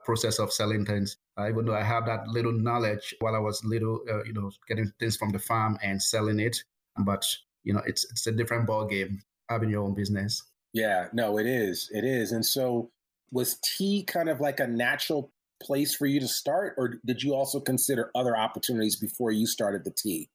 [0.05, 1.17] process of selling things.
[1.39, 4.51] Uh, even though I have that little knowledge while I was little, uh, you know,
[4.69, 6.57] getting things from the farm and selling it,
[7.05, 7.27] but
[7.63, 10.43] you know, it's it's a different ball game having your own business.
[10.73, 12.91] Yeah, no, it is, it is, and so
[13.33, 15.31] was tea kind of like a natural
[15.63, 19.85] place for you to start, or did you also consider other opportunities before you started
[19.85, 20.31] the tea?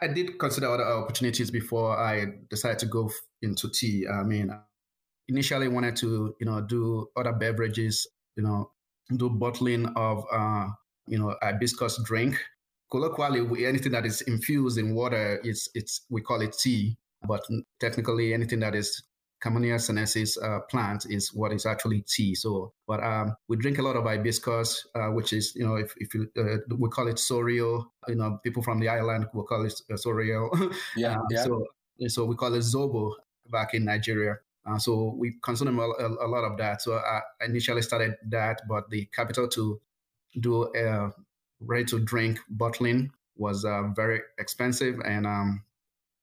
[0.00, 3.10] I did consider other opportunities before I decided to go
[3.42, 4.06] into tea.
[4.06, 4.50] I mean,
[5.28, 8.70] initially wanted to, you know, do other beverages, you know,
[9.14, 10.68] do bottling of, uh,
[11.06, 12.38] you know, hibiscus drink.
[12.90, 16.96] Colloquially, anything that is infused in water, it's, it's, we call it tea.
[17.26, 17.42] But
[17.80, 19.02] technically, anything that is
[19.40, 22.34] Camellia sinensis uh, plant is what is actually tea.
[22.34, 25.94] So, but um, we drink a lot of hibiscus, uh, which is, you know, if,
[25.98, 29.64] if you, uh, we call it sorio, you know, people from the island will call
[29.66, 30.50] it uh, sorio.
[30.96, 31.44] Yeah, yeah.
[31.44, 31.66] So,
[32.08, 33.12] so we call it zobo
[33.50, 34.38] back in Nigeria.
[34.68, 36.82] Uh, so we consume a, a, lot of that.
[36.82, 39.80] So I initially started that, but the capital to
[40.40, 41.10] do a
[41.60, 45.62] ready to drink bottling was uh, very expensive and um,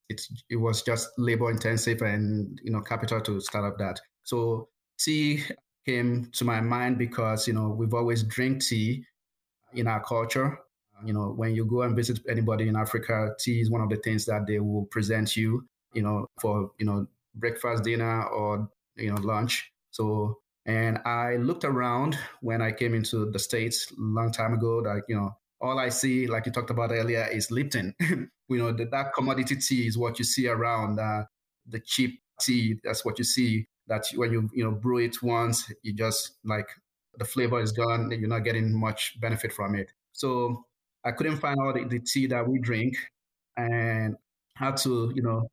[0.10, 4.00] it's it was just labor intensive and you know capital to start up that.
[4.24, 5.44] So tea
[5.86, 9.06] came to my mind because you know we've always drink tea
[9.74, 10.60] in our culture.
[11.06, 13.98] You know, when you go and visit anybody in Africa, tea is one of the
[13.98, 15.66] things that they will present you.
[15.94, 19.72] You know, for you know breakfast, dinner, or you know lunch.
[19.92, 24.82] So and I looked around when I came into the states a long time ago.
[24.82, 27.96] That you know all I see, like you talked about earlier, is Lipton.
[28.00, 31.00] you know, the, that commodity tea is what you see around.
[31.00, 31.24] Uh,
[31.68, 33.68] the cheap tea, that's what you see.
[33.88, 36.68] That when you you know brew it once, you just like
[37.18, 38.12] the flavor is gone.
[38.12, 39.92] You're not getting much benefit from it.
[40.14, 40.66] So
[41.04, 42.96] I couldn't find all the, the tea that we drink,
[43.58, 44.16] and
[44.56, 45.50] had to you know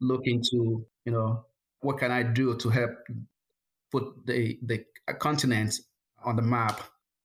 [0.00, 1.44] look into you know
[1.80, 2.90] what can I do to help
[3.90, 4.84] put the the
[5.18, 5.74] continent
[6.24, 6.80] on the map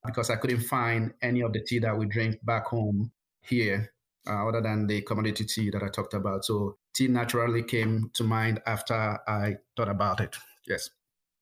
[0.05, 3.11] because I couldn't find any of the tea that we drink back home
[3.41, 3.91] here
[4.27, 6.45] uh, other than the commodity tea that I talked about.
[6.45, 8.93] So tea naturally came to mind after
[9.27, 10.35] I thought about it.
[10.67, 10.89] Yes.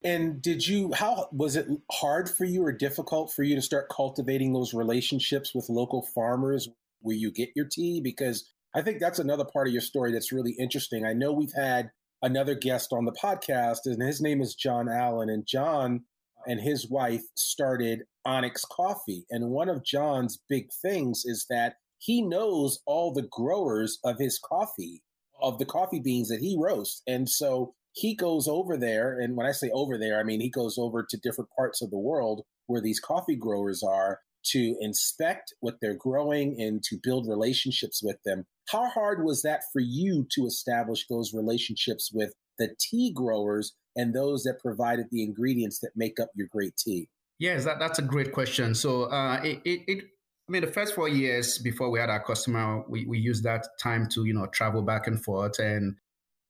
[0.03, 3.89] And did you, how was it hard for you or difficult for you to start
[3.89, 6.69] cultivating those relationships with local farmers
[7.01, 8.01] where you get your tea?
[8.01, 11.05] Because I think that's another part of your story that's really interesting.
[11.05, 15.29] I know we've had another guest on the podcast, and his name is John Allen.
[15.29, 16.01] And John
[16.47, 19.25] and his wife started Onyx Coffee.
[19.29, 24.39] And one of John's big things is that he knows all the growers of his
[24.39, 25.01] coffee,
[25.41, 27.01] of the coffee beans that he roasts.
[27.07, 29.17] And so he goes over there.
[29.19, 31.89] And when I say over there, I mean he goes over to different parts of
[31.89, 37.27] the world where these coffee growers are to inspect what they're growing and to build
[37.27, 38.45] relationships with them.
[38.69, 44.13] How hard was that for you to establish those relationships with the tea growers and
[44.13, 47.09] those that provided the ingredients that make up your great tea?
[47.37, 48.73] Yes, that, that's a great question.
[48.75, 50.03] So uh, it, it, it,
[50.47, 53.67] I mean, the first four years before we had our customer, we, we used that
[53.79, 55.95] time to, you know, travel back and forth and,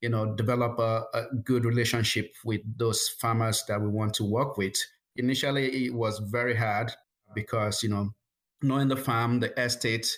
[0.02, 4.58] you know, develop a, a good relationship with those farmers that we want to work
[4.58, 4.76] with.
[5.16, 6.92] Initially, it was very hard
[7.34, 8.14] because, you know,
[8.62, 10.18] knowing the farm, the estate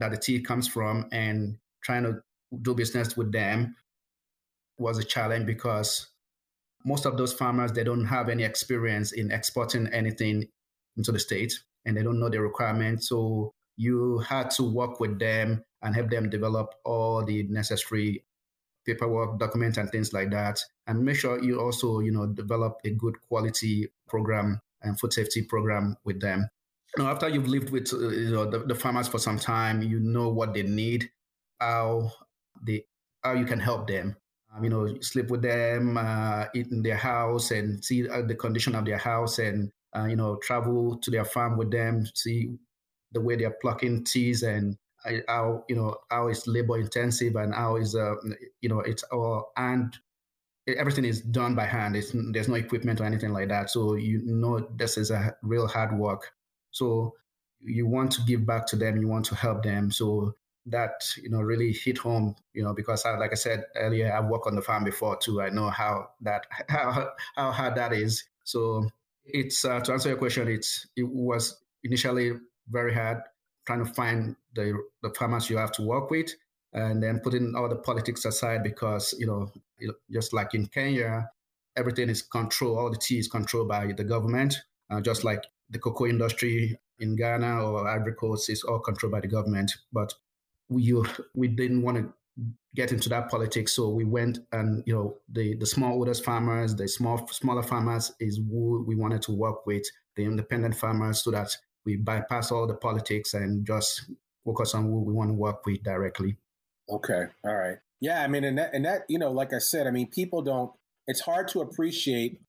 [0.00, 2.20] that the tea comes from and trying to
[2.62, 3.74] do business with them
[4.78, 6.08] was a challenge because
[6.84, 10.46] most of those farmers they don't have any experience in exporting anything
[10.96, 11.52] into the state
[11.84, 16.10] and they don't know the requirements so you had to work with them and help
[16.10, 18.24] them develop all the necessary
[18.86, 20.60] paperwork documents and things like that.
[20.86, 25.42] And make sure you also you know develop a good quality program and food safety
[25.42, 26.48] program with them
[26.96, 29.82] you know, after you've lived with uh, you know the, the farmers for some time
[29.82, 31.10] you know what they need
[31.60, 32.10] how
[32.62, 32.84] they
[33.22, 34.16] how you can help them
[34.54, 38.34] um, you know, sleep with them, uh, eat in their house, and see uh, the
[38.34, 42.56] condition of their house, and uh, you know, travel to their farm with them, see
[43.12, 47.54] the way they're plucking teas, and uh, how you know how it's labor intensive, and
[47.54, 48.14] how is uh,
[48.60, 49.98] you know it's all and
[50.66, 51.96] everything is done by hand.
[51.96, 55.66] It's, there's no equipment or anything like that, so you know this is a real
[55.66, 56.32] hard work.
[56.74, 57.14] So
[57.60, 59.90] you want to give back to them, you want to help them.
[59.90, 60.34] So
[60.66, 62.34] that you know really hit home.
[62.52, 65.40] You know, because I, like I said earlier, I've worked on the farm before too.
[65.40, 68.24] I know how that how how hard that is.
[68.44, 68.88] So
[69.24, 72.32] it's uh, to answer your question, it's it was initially
[72.68, 73.18] very hard
[73.66, 76.34] trying to find the the farmers you have to work with,
[76.72, 79.52] and then putting all the politics aside because you know
[80.10, 81.30] just like in Kenya,
[81.76, 82.78] everything is controlled.
[82.78, 84.56] All the tea is controlled by the government,
[84.90, 89.20] uh, just like the cocoa industry in Ghana or Ivory Coast is all controlled by
[89.20, 89.72] the government.
[89.92, 90.12] But
[90.68, 90.94] we
[91.34, 92.12] we didn't want to
[92.74, 96.88] get into that politics, so we went and you know the the smallholders farmers, the
[96.88, 99.84] small smaller farmers is who we wanted to work with,
[100.16, 104.10] the independent farmers, so that we bypass all the politics and just
[104.44, 106.36] focus on who we want to work with directly.
[106.90, 108.22] Okay, all right, yeah.
[108.22, 110.72] I mean, and that, and that you know, like I said, I mean, people don't.
[111.06, 112.40] It's hard to appreciate.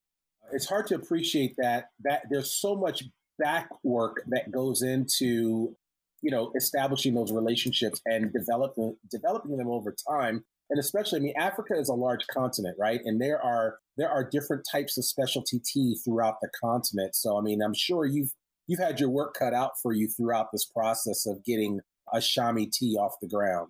[0.51, 3.03] It's hard to appreciate that that there's so much
[3.37, 5.75] back work that goes into
[6.21, 10.43] you know establishing those relationships and developing developing them over time.
[10.69, 12.99] And especially i mean africa is a large continent right?
[13.03, 17.15] And there are there are different types of specialty tea throughout the continent.
[17.15, 18.31] So i mean i'm sure you've
[18.67, 21.81] you've had your work cut out for you throughout this process of getting
[22.13, 23.69] Ashami tea off the ground.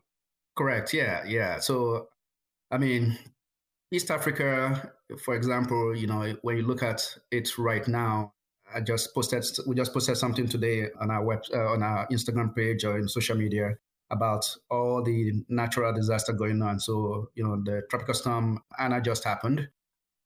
[0.57, 0.93] Correct.
[0.93, 1.59] Yeah yeah.
[1.59, 2.07] So
[2.71, 3.17] i mean
[3.91, 4.91] east africa
[5.23, 8.33] for example you know when you look at it right now
[8.73, 12.55] I just posted we just posted something today on our web uh, on our Instagram
[12.55, 13.75] page or in social media
[14.11, 16.79] about all the natural disaster going on.
[16.79, 19.69] So you know the tropical storm Ana just happened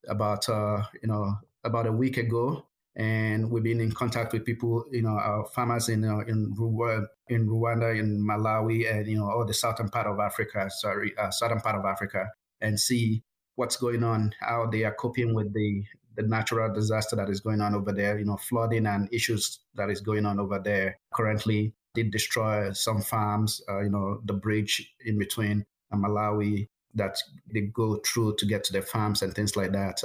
[0.07, 4.85] about uh, you know about a week ago, and we've been in contact with people,
[4.91, 9.29] you know, our farmers in uh, in Rwanda, in Rwanda, in Malawi, and you know
[9.29, 10.69] all the southern part of Africa.
[10.69, 12.29] Sorry, uh, southern part of Africa,
[12.61, 13.23] and see
[13.59, 15.83] what's going on, how they are coping with the
[16.15, 19.89] the natural disaster that is going on over there, you know, flooding and issues that
[19.89, 20.97] is going on over there.
[21.13, 27.17] Currently, did destroy some farms, uh, you know, the bridge in between Malawi that
[27.53, 30.03] they go through to get to the farms and things like that.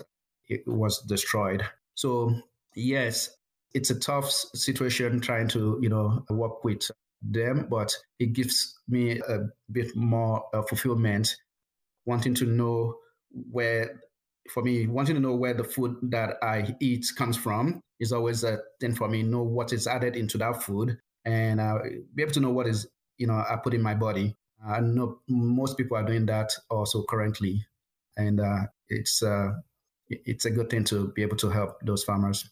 [0.48, 1.64] It was destroyed.
[1.94, 2.34] So,
[2.74, 3.30] yes,
[3.72, 6.90] it's a tough situation trying to, you know, work with
[7.22, 11.36] them, but it gives me a bit more uh, fulfillment
[12.06, 12.96] wanting to know
[13.50, 14.00] where
[14.50, 18.44] for me, wanting to know where the food that I eat comes from is always
[18.44, 19.22] a thing for me.
[19.22, 21.78] Know what is added into that food and uh,
[22.14, 22.86] be able to know what is
[23.18, 24.36] you know I put in my body.
[24.66, 27.66] I know most people are doing that also currently,
[28.16, 29.52] and uh, it's uh,
[30.08, 32.48] it's a good thing to be able to help those farmers.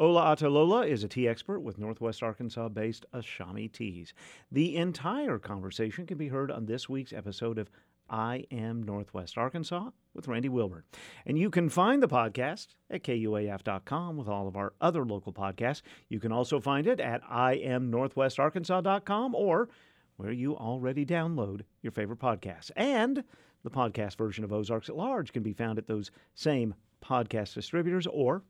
[0.00, 4.12] Ola Atalola is a tea expert with Northwest Arkansas based Ashami Teas.
[4.50, 7.70] The entire conversation can be heard on this week's episode of
[8.08, 10.84] I Am Northwest Arkansas with Randy Wilburn.
[11.26, 15.82] And you can find the podcast at kuaf.com with all of our other local podcasts.
[16.08, 19.68] You can also find it at iamnorthwestarkansas.com or
[20.16, 22.70] where you already download your favorite podcasts.
[22.76, 23.24] And
[23.62, 26.74] the podcast version of Ozarks at Large can be found at those same
[27.04, 28.42] podcast distributors or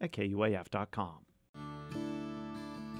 [0.00, 1.18] at kuaf.com.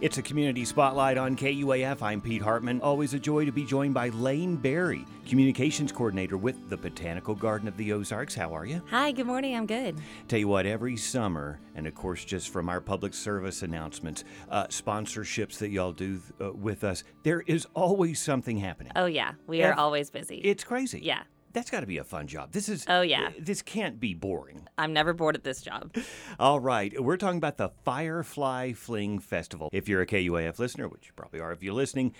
[0.03, 2.03] It's a community spotlight on KUAF.
[2.03, 2.81] I'm Pete Hartman.
[2.81, 7.69] Always a joy to be joined by Lane Berry, communications coordinator with the Botanical Garden
[7.69, 8.35] of the Ozarks.
[8.35, 8.83] How are you?
[8.91, 9.55] Hi, good morning.
[9.55, 9.97] I'm good.
[10.27, 14.67] Tell you what, every summer, and of course, just from our public service announcements, uh,
[14.67, 18.91] sponsorships that y'all do uh, with us, there is always something happening.
[18.97, 19.35] Oh, yeah.
[19.47, 20.39] We are Ev- always busy.
[20.39, 20.99] It's crazy.
[21.01, 21.23] Yeah.
[21.53, 22.53] That's got to be a fun job.
[22.53, 22.85] This is.
[22.89, 23.31] Oh, yeah.
[23.39, 24.67] This can't be boring.
[24.79, 25.95] I'm never bored at this job.
[26.39, 29.69] All right, we're talking about the Firefly Fling Festival.
[29.73, 32.15] If you're a KUAF listener, which you probably are if you're listening,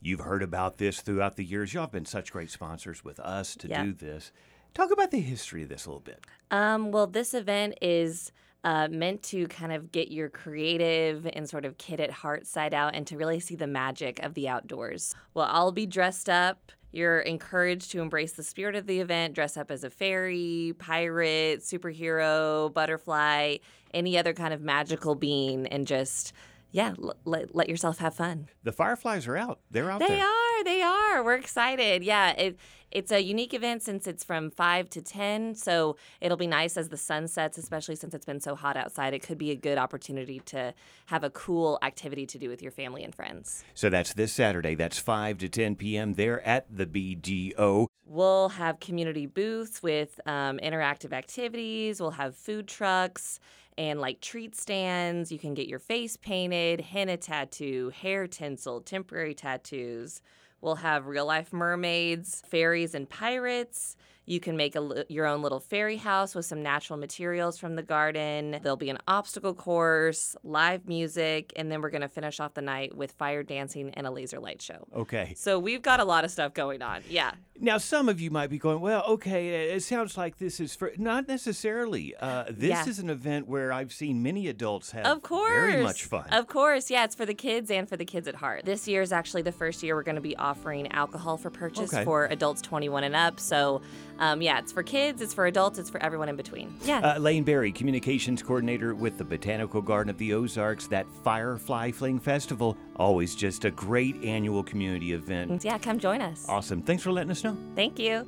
[0.00, 1.74] you've heard about this throughout the years.
[1.74, 3.84] Y'all have been such great sponsors with us to Yeah.
[3.84, 4.32] do this.
[4.74, 6.24] Talk about the history of this a little bit.
[6.50, 8.32] Um, well, this event is
[8.64, 12.74] uh, meant to kind of get your creative and sort of kid at heart side
[12.74, 15.14] out and to really see the magic of the outdoors.
[15.34, 16.72] Well, I'll be dressed up.
[16.90, 21.60] You're encouraged to embrace the spirit of the event, dress up as a fairy, pirate,
[21.60, 23.58] superhero, butterfly,
[23.92, 26.32] any other kind of magical being, and just,
[26.72, 28.48] yeah, l- let, let yourself have fun.
[28.62, 29.60] The Fireflies are out.
[29.70, 30.24] They're out They there.
[30.24, 30.47] are.
[30.64, 31.22] They are.
[31.22, 32.02] We're excited.
[32.02, 32.32] Yeah.
[32.32, 32.58] It,
[32.90, 35.54] it's a unique event since it's from 5 to 10.
[35.54, 39.12] So it'll be nice as the sun sets, especially since it's been so hot outside.
[39.14, 40.72] It could be a good opportunity to
[41.06, 43.64] have a cool activity to do with your family and friends.
[43.74, 44.74] So that's this Saturday.
[44.74, 46.14] That's 5 to 10 p.m.
[46.14, 47.86] there at the BGO.
[48.06, 52.00] We'll have community booths with um, interactive activities.
[52.00, 53.38] We'll have food trucks
[53.76, 55.30] and like treat stands.
[55.30, 60.22] You can get your face painted, henna tattoo, hair tinsel, temporary tattoos.
[60.60, 63.96] We'll have real life mermaids, fairies, and pirates.
[64.28, 67.82] You can make a, your own little fairy house with some natural materials from the
[67.82, 68.58] garden.
[68.62, 72.60] There'll be an obstacle course, live music, and then we're going to finish off the
[72.60, 74.86] night with fire dancing and a laser light show.
[74.94, 75.32] Okay.
[75.34, 77.00] So we've got a lot of stuff going on.
[77.08, 77.32] Yeah.
[77.60, 80.92] Now, some of you might be going, well, okay, it sounds like this is for.
[80.96, 82.14] Not necessarily.
[82.20, 82.86] Uh, this Yeah.
[82.88, 85.50] is an event where I've seen many adults have Of course.
[85.50, 86.26] very much fun.
[86.30, 86.88] Of course.
[86.90, 88.64] Yeah, it's for the kids and for the kids at heart.
[88.66, 91.92] This year is actually the first year we're going to be offering alcohol for purchase
[91.92, 92.04] Okay.
[92.04, 93.40] for adults 21 and up.
[93.40, 93.80] So,
[94.18, 96.74] um, yeah, it's for kids, it's for adults, it's for everyone in between.
[96.84, 96.98] Yeah.
[97.00, 102.18] Uh, Lane Berry, communications coordinator with the Botanical Garden of the Ozarks, that Firefly Fling
[102.18, 102.76] Festival.
[102.96, 105.64] Always just a great annual community event.
[105.64, 106.46] yeah, come join us.
[106.48, 106.82] Awesome.
[106.82, 107.56] Thanks for letting us know.
[107.74, 108.26] Thank you.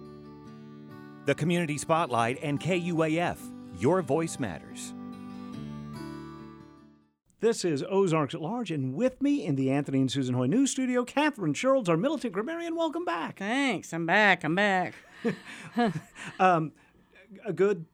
[1.26, 3.38] The Community Spotlight and KUAF.
[3.78, 4.94] Your voice matters.
[7.40, 10.70] This is Ozarks at Large, and with me in the Anthony and Susan Hoy News
[10.72, 12.76] Studio, Catherine Shurlds, our militant grammarian.
[12.76, 13.38] Welcome back.
[13.38, 13.94] Thanks.
[13.94, 14.44] I'm back.
[14.44, 14.92] I'm back.
[16.40, 16.72] um,
[17.44, 17.86] a good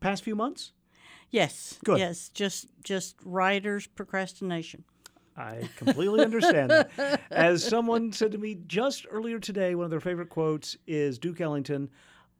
[0.00, 0.72] past few months?
[1.30, 1.78] Yes.
[1.84, 1.98] Good.
[1.98, 2.28] Yes.
[2.28, 4.84] Just just writer's procrastination.
[5.34, 7.20] I completely understand that.
[7.30, 11.40] As someone said to me just earlier today, one of their favorite quotes is Duke
[11.40, 11.88] Ellington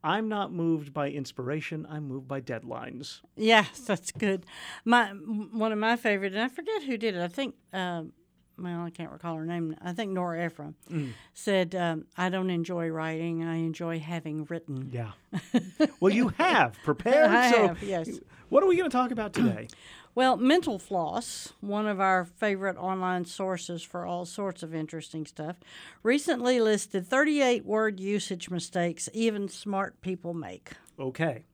[0.04, 3.20] I'm not moved by inspiration, I'm moved by deadlines.
[3.36, 4.44] Yes, that's good.
[4.84, 7.22] My one of my favorite, and I forget who did it.
[7.22, 8.12] I think, um,
[8.58, 9.76] well, I can't recall her name.
[9.82, 11.12] I think Nora Ephron Mm.
[11.34, 13.44] said, um, "I don't enjoy writing.
[13.44, 15.12] I enjoy having written." Yeah.
[16.00, 17.30] well, you have prepared.
[17.30, 18.20] I so have, yes.
[18.48, 19.68] What are we going to talk about today?
[20.14, 25.56] Well, Mental Floss, one of our favorite online sources for all sorts of interesting stuff,
[26.02, 30.72] recently listed 38 word usage mistakes even smart people make.
[31.00, 31.44] Okay.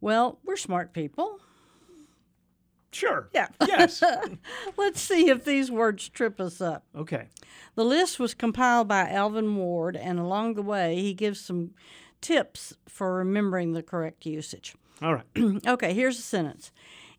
[0.00, 1.38] Well, we're smart people.
[2.96, 3.28] Sure.
[3.34, 3.48] Yeah.
[3.66, 4.02] Yes.
[4.78, 6.82] Let's see if these words trip us up.
[6.96, 7.26] Okay.
[7.74, 11.72] The list was compiled by Alvin Ward, and along the way, he gives some
[12.22, 14.74] tips for remembering the correct usage.
[15.02, 15.66] All right.
[15.66, 16.72] okay, here's a sentence.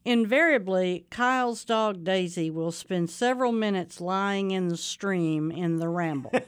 [0.04, 6.32] Invariably, Kyle's dog Daisy will spend several minutes lying in the stream in the ramble.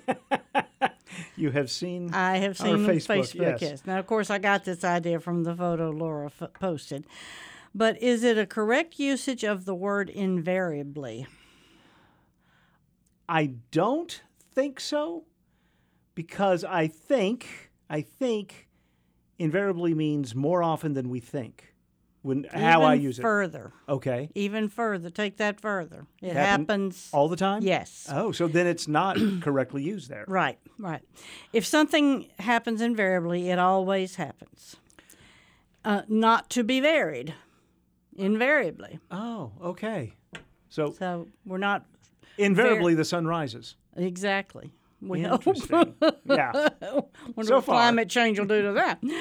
[1.35, 3.83] You have seen I have seen Facebook, Facebook, yes.
[3.85, 7.05] Now, of course, I got this idea from the photo Laura f- posted.
[7.73, 11.27] But is it a correct usage of the word invariably?
[13.27, 14.21] I don't
[14.53, 15.25] think so
[16.15, 18.67] because I think I think
[19.37, 21.65] invariably means more often than we think.
[22.21, 23.21] When how I Even use it.
[23.21, 23.71] further.
[23.87, 24.29] Okay.
[24.35, 25.09] Even further.
[25.09, 26.05] Take that further.
[26.21, 27.63] It Happen- happens all the time?
[27.63, 28.09] Yes.
[28.11, 30.25] Oh, so then it's not correctly used there.
[30.27, 31.01] Right, right.
[31.53, 34.75] If something happens invariably, it always happens.
[35.85, 37.33] Uh, not to be varied,
[38.15, 38.99] invariably.
[39.11, 40.13] Oh, okay.
[40.69, 41.85] So so we're not
[42.37, 43.75] Invariably the sun rises.
[43.97, 44.71] exactly.
[45.01, 45.45] We hope.
[45.47, 45.95] Interesting.
[46.25, 46.51] yeah.
[46.81, 47.75] Wonder So what far.
[47.75, 49.01] climate change will do to that.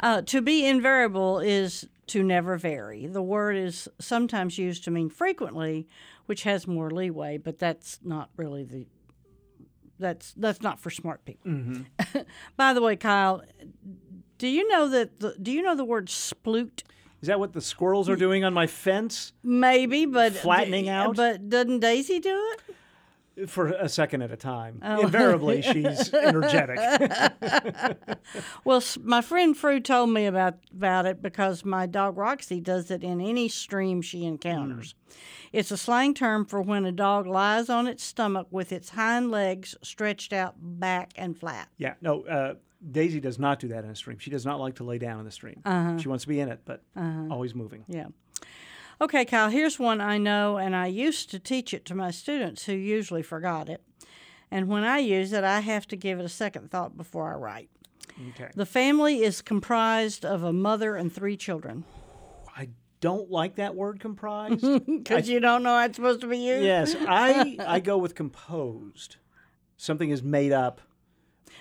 [0.00, 3.06] Uh, to be invariable is to never vary.
[3.06, 5.86] The word is sometimes used to mean frequently,
[6.26, 8.86] which has more leeway, but that's not really the.
[10.00, 11.52] That's that's not for smart people.
[11.52, 12.18] Mm-hmm.
[12.56, 13.42] By the way, Kyle,
[14.38, 15.20] do you know that?
[15.20, 16.82] The, do you know the word sploot?
[17.22, 19.32] Is that what the squirrels are doing on my fence?
[19.44, 21.14] Maybe, but Flattening out?
[21.14, 23.48] But doesn't Daisy do it?
[23.48, 24.80] For a second at a time.
[24.84, 25.02] Oh.
[25.02, 26.78] Invariably, she's energetic.
[28.64, 33.02] well, my friend Fru told me about about it because my dog Roxy does it
[33.02, 34.94] in any stream she encounters.
[35.52, 39.30] It's a slang term for when a dog lies on its stomach with its hind
[39.30, 41.68] legs stretched out back and flat.
[41.78, 42.54] yeah, no, uh,
[42.90, 44.18] Daisy does not do that in a stream.
[44.18, 45.60] She does not like to lay down in the stream.
[45.64, 45.98] Uh-huh.
[45.98, 47.28] She wants to be in it, but Uh-huh.
[47.30, 47.84] always moving.
[47.88, 48.06] Yeah.
[49.00, 52.66] Okay, Kyle, here's one I know, and I used to teach it to my students
[52.66, 53.82] who usually forgot it.
[54.50, 57.36] And when I use it, I have to give it a second thought before I
[57.36, 57.70] write.
[58.30, 58.50] Okay.
[58.54, 61.84] The family is comprised of a mother and three children.
[62.56, 62.68] I
[63.00, 64.62] don't like that word comprised.
[64.86, 66.64] Because you don't know how it's supposed to be used?
[66.64, 69.16] Yes, I I go with composed.
[69.78, 70.80] Something is made up.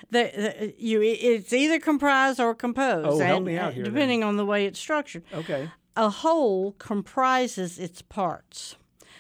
[0.09, 3.07] The, the, you, it's either comprised or composed.
[3.07, 3.93] Oh, help and, me out uh, here then.
[3.93, 5.23] Depending on the way it's structured.
[5.33, 5.69] Okay.
[5.95, 8.75] A whole comprises its parts.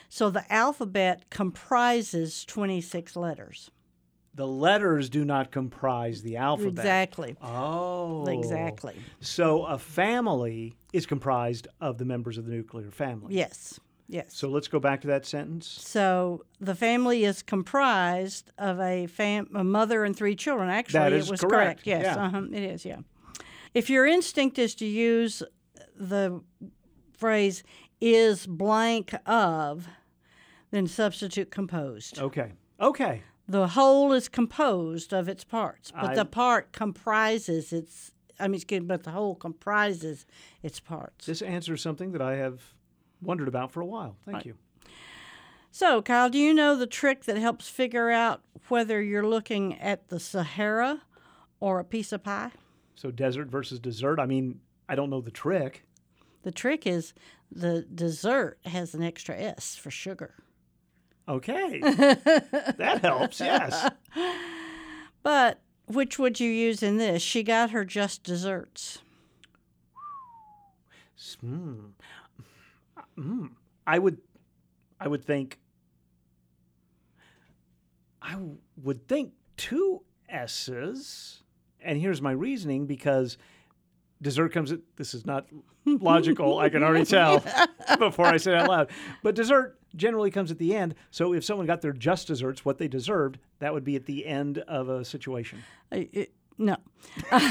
[0.09, 3.71] So the alphabet comprises 26 letters.
[4.33, 6.83] The letters do not comprise the alphabet.
[6.85, 7.35] Exactly.
[7.41, 8.25] Oh.
[8.27, 8.95] Exactly.
[9.19, 13.35] So a family is comprised of the members of the nuclear family.
[13.35, 13.79] Yes.
[14.11, 14.35] Yes.
[14.35, 15.67] So let's go back to that sentence.
[15.67, 20.69] So the family is comprised of a, fam- a mother and three children.
[20.69, 21.87] Actually, That is it was correct.
[21.87, 22.25] Yes, Yeah.
[22.25, 22.83] uh-huh, it is.
[22.85, 22.99] Yeah.
[23.73, 25.41] If your instinct is to use
[25.95, 26.41] the
[27.13, 27.63] phrase
[28.01, 29.87] "is blank of,"
[30.71, 32.19] then substitute composed.
[32.19, 32.51] Okay.
[32.81, 33.21] Okay.
[33.47, 38.55] The whole is composed of its parts, but I- the part comprises its I mean,
[38.55, 40.25] excuse me, but the whole comprises
[40.63, 41.27] its parts.
[41.27, 42.73] This answers something that I have
[43.21, 44.15] wondered about for a while.
[44.25, 44.45] Thank Right.
[44.47, 44.55] you.
[45.71, 50.09] So, Kyle, do you know the trick that helps figure out whether you're looking at
[50.09, 51.01] the Sahara
[51.61, 52.51] or a piece of pie?
[52.95, 54.19] So desert versus dessert.
[54.19, 54.59] I mean,
[54.89, 55.85] I don't know the trick.
[56.43, 57.13] The trick is
[57.51, 60.35] the dessert has an extra S for sugar.
[61.29, 61.79] Okay.
[61.79, 63.89] that helps, yes.
[65.23, 67.21] But which would you use in this?
[67.21, 68.99] She got her just desserts.
[71.39, 71.91] Hmm.
[73.15, 73.47] Hmm.
[73.85, 74.17] I would,
[74.99, 75.59] I would think.
[78.21, 81.41] I w- would think two S's,
[81.81, 83.37] and here's my reasoning because
[84.21, 84.71] dessert comes.
[84.71, 85.47] At, this is not
[85.85, 86.59] logical.
[86.59, 87.43] I can already tell
[87.99, 88.91] before I say it out loud.
[89.23, 90.95] But dessert generally comes at the end.
[91.09, 94.25] So if someone got their just desserts, what they deserved, that would be at the
[94.25, 95.63] end of a situation.
[95.91, 96.75] Uh, it- no.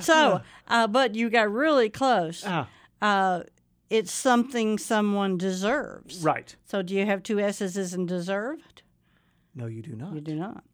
[0.00, 0.40] so,
[0.72, 2.42] uh, but you got really close.
[2.46, 2.68] Ah.
[3.00, 3.42] Uh,
[3.90, 6.24] it's something someone deserves.
[6.24, 6.56] Right.
[6.64, 8.82] So, do you have two S's in deserved?
[9.54, 10.14] No, you do not.
[10.14, 10.64] You do not.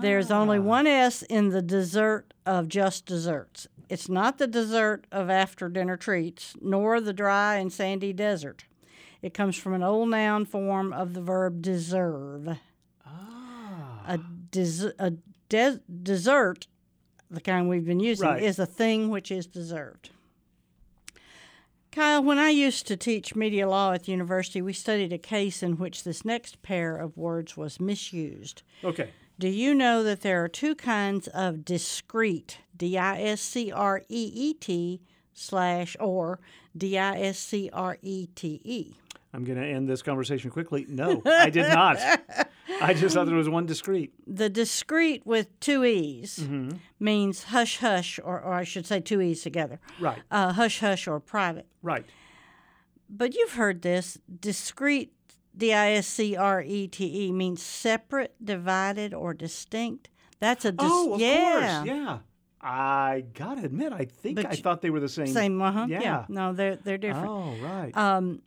[0.00, 3.68] There's only one S in the dessert of just desserts.
[3.88, 8.64] It's not the dessert of after dinner treats, nor the dry and sandy desert.
[9.22, 12.56] It comes from an old noun form of the verb deserve.
[13.06, 14.02] Ah.
[14.08, 14.18] A,
[14.50, 15.12] des- a
[15.48, 16.66] des- dessert,
[17.30, 18.42] the kind we've been using, Right.
[18.42, 20.10] is a thing which is deserved.
[21.92, 25.62] Kyle, when I used to teach media law at the university, we studied a case
[25.62, 28.62] in which this next pair of words was misused.
[28.84, 29.10] Okay.
[29.38, 34.02] Do you know that there are two kinds of discrete, D I S C R
[34.08, 35.00] E E T
[35.32, 36.38] slash or
[36.76, 38.94] D I S C R E T E?
[39.36, 40.86] I'm going to end this conversation quickly.
[40.88, 41.98] No, I did not.
[42.80, 44.14] I just thought there was one discrete.
[44.26, 46.78] The discrete with two E's Mhm.
[46.98, 49.78] means hush hush, or, or I should say two E's together.
[50.00, 50.22] Right.
[50.30, 51.66] Uh, hush hush or private.
[51.82, 52.06] Right.
[53.10, 55.12] But you've heard this discrete,
[55.56, 60.08] D I S C R E T E, means separate, divided, or distinct.
[60.40, 61.78] That's a dis- oh, of yeah.
[61.82, 61.86] course.
[61.88, 62.18] Yeah.
[62.62, 65.26] I got to admit, I think But I you- thing they were the same.
[65.28, 65.86] Same, uh-huh.
[65.90, 66.00] Yeah.
[66.00, 66.24] Yeah.
[66.30, 67.28] No, they're they're different.
[67.28, 67.94] Oh, right.
[67.96, 68.40] Um,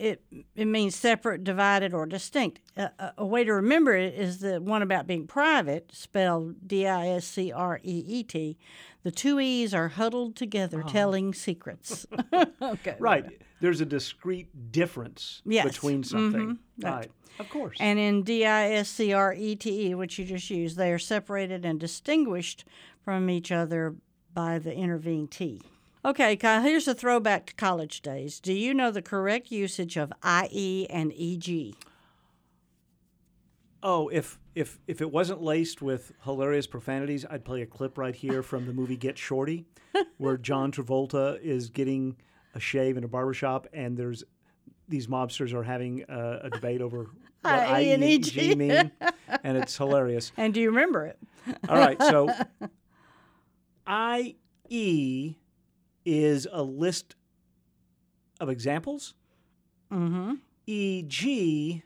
[0.00, 0.22] it
[0.56, 2.60] it means separate, divided, or distinct.
[2.76, 6.86] A, a, a way to remember it is the one about being private, spelled D
[6.86, 8.56] I S C R E E T.
[9.02, 12.06] The two E's are huddled together, telling secrets.
[12.62, 12.96] okay.
[12.98, 13.24] Right.
[13.60, 15.64] There's a discrete difference Yes.
[15.66, 16.56] between something.
[16.56, 16.84] Mhm.
[16.84, 16.92] Right.
[16.94, 17.10] Right.
[17.38, 17.76] Of course.
[17.80, 20.92] And in D I S C R E T E, which you just used, they
[20.92, 22.64] are separated and distinguished
[23.04, 23.96] from each other
[24.32, 25.60] by the intervening T.
[26.02, 28.40] Okay, Kyle, here's a throwback to college days.
[28.40, 31.74] Do you know the correct usage of IE and EG?
[33.82, 38.14] Oh, if if if it wasn't laced with hilarious profanities, I'd play a clip right
[38.14, 39.66] here from the movie Get Shorty,
[40.16, 42.16] where John Travolta is getting
[42.54, 44.24] a shave in a barbershop, and there's
[44.88, 47.10] these mobsters are having a, a debate over
[47.42, 48.38] what IE and IE and EG.
[48.38, 48.90] EG mean,
[49.44, 50.32] and it's hilarious.
[50.36, 51.18] And do you remember it?
[51.68, 52.28] All right, so
[54.70, 55.39] IE
[56.10, 57.14] is a list
[58.40, 59.14] of examples.
[59.92, 60.34] Mm-hmm.
[60.66, 61.82] EG.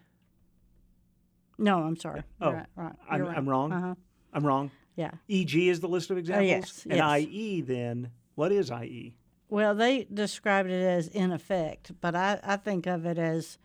[1.59, 2.23] No, I'm sorry.
[2.41, 2.93] Oh, You're right, right.
[3.09, 3.37] I'm, right.
[3.37, 3.73] I'm wrong.
[3.73, 3.95] Uh-huh.
[4.33, 4.71] I'm wrong.
[4.97, 5.11] Yeah.
[5.29, 6.49] EG is the list of examples.
[6.49, 7.21] yes, and yes.
[7.21, 8.71] IE then, what is?
[8.71, 9.15] IE?
[9.49, 13.59] Well, they described it as in effect, but I, I think of it as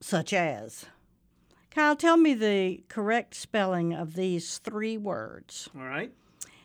[0.00, 0.86] such as.
[1.70, 5.68] Kyle, tell me the correct spelling of these three words.
[5.76, 6.12] All right.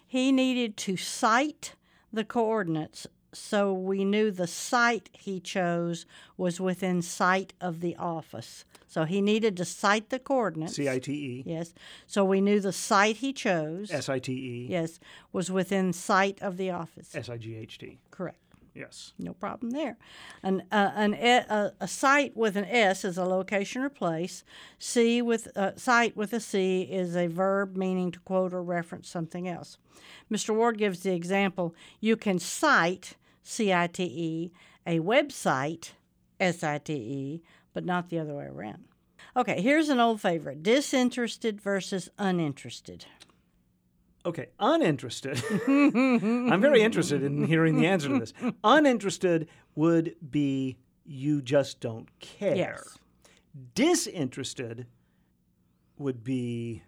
[0.06, 1.76] He needed to cite
[2.12, 6.06] the coordinates so we knew the site he chose
[6.38, 8.66] was within sight of the office.
[8.88, 10.76] So he needed to cite the coordinates.
[10.76, 11.44] C I T E.
[11.46, 11.74] Yes.
[12.08, 13.92] So we knew the site he chose.
[13.92, 14.68] S I T E.
[14.70, 15.00] Yes,
[15.32, 17.16] was within sight of the office.
[17.16, 18.00] S I G H T.
[18.12, 18.40] Correct.
[18.74, 19.14] Yes.
[19.20, 19.98] No problem there.
[20.42, 24.44] An, uh, an, a, a site with an S is a location or place.
[24.78, 29.10] C with uh, site with a C is a verb meaning to quote or reference
[29.10, 29.78] something else.
[30.32, 30.56] Mr.
[30.56, 34.52] Ward gives the example you can cite, C I T E,
[34.86, 35.92] a website,
[36.40, 38.86] S I T E, but not the other way around.
[39.38, 43.06] Okay, here's an old favorite disinterested versus uninterested.
[44.26, 45.42] Okay, uninterested.
[45.68, 48.34] I'm very interested in hearing the answer to this.
[48.66, 52.56] Uninterested would be you just don't care.
[52.56, 52.98] Yes.
[53.76, 54.88] Disinterested
[55.98, 56.84] would be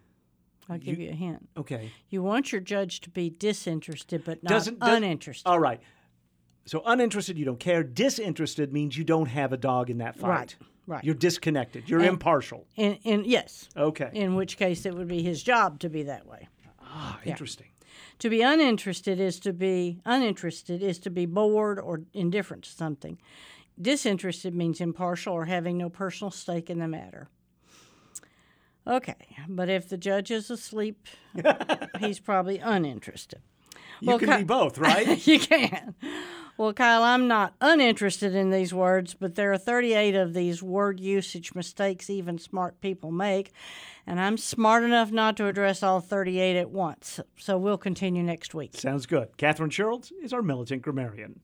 [0.68, 1.48] I'll give you, a hint.
[1.56, 1.90] okay.
[2.10, 5.46] You want your judge to be disinterested, but not Doesn't does- uninterested.
[5.46, 5.80] All right.
[6.64, 7.82] So uninterested, you don't care.
[7.82, 10.28] Disinterested means you don't have a dog in that fight.
[10.28, 10.56] Right.
[10.86, 11.04] Right.
[11.04, 11.88] You're disconnected.
[11.88, 12.66] You're And- impartial.
[12.76, 13.68] And, in yes.
[13.76, 14.10] Okay.
[14.12, 16.48] In which case, it would be his job to be that way.
[16.80, 17.30] Ah, Yeah.
[17.32, 17.68] interesting.
[18.18, 23.18] To be uninterested is to be uninterested is to be bored or indifferent to something.
[23.80, 27.28] Disinterested means impartial or having no personal stake in the matter.
[28.86, 29.14] Okay,
[29.48, 31.06] but if the judge is asleep,
[32.00, 33.40] he's probably uninterested.
[34.00, 35.24] You can Ki- be both, right?
[35.26, 35.94] you can.
[36.58, 41.00] Well, Kyle, I'm not uninterested in these words, but there are 38 of these word
[41.00, 43.52] usage mistakes even smart people make,
[44.06, 47.18] and I'm smart enough not to address all 38 at once.
[47.36, 48.76] So we'll continue next week.
[48.76, 49.36] Sounds good.
[49.38, 51.40] Catherine Shurlds is our militant grammarian.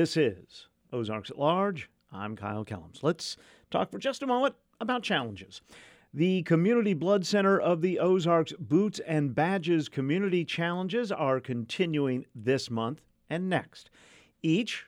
[0.00, 1.90] This is Ozarks at Large.
[2.10, 3.02] I'm Kyle Kellums.
[3.02, 3.36] Let's
[3.70, 5.60] talk for just a moment about challenges.
[6.14, 12.70] The Community Blood Center of the Ozarks Boots and Badges Community Challenges are continuing this
[12.70, 13.90] month and next.
[14.42, 14.86] Each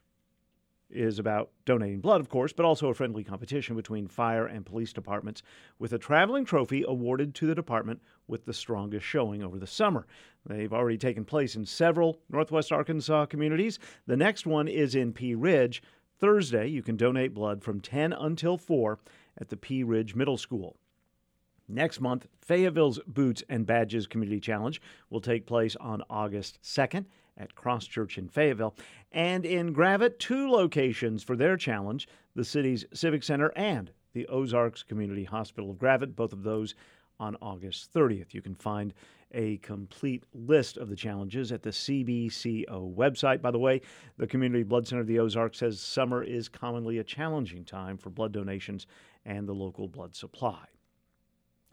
[0.92, 4.92] is about donating blood, of course, but also a friendly competition between fire and police
[4.92, 5.42] departments
[5.78, 10.06] with a traveling trophy awarded to the department with the strongest showing over the summer.
[10.46, 13.78] They've already taken place in several Northwest Arkansas communities.
[14.06, 15.82] The next one is in Pea Ridge.
[16.18, 18.98] Thursday, you can donate blood from 10 until 4
[19.38, 20.76] at the Pea Ridge Middle School.
[21.68, 24.80] Next month, Fayetteville's Boots and Badges Community Challenge
[25.10, 27.06] will take place on August 2nd
[27.36, 28.74] at Cross Church in Fayetteville.
[29.10, 34.82] And in Gravette, two locations for their challenge the city's Civic Center and the Ozarks
[34.82, 36.74] Community Hospital of Gravette, both of those
[37.20, 38.34] on August 30th.
[38.34, 38.94] You can find
[39.34, 43.40] a complete list of the challenges at the CBCO website.
[43.40, 43.80] By the way,
[44.18, 48.10] the Community Blood Center of the Ozarks says summer is commonly a challenging time for
[48.10, 48.86] blood donations
[49.24, 50.64] and the local blood supply.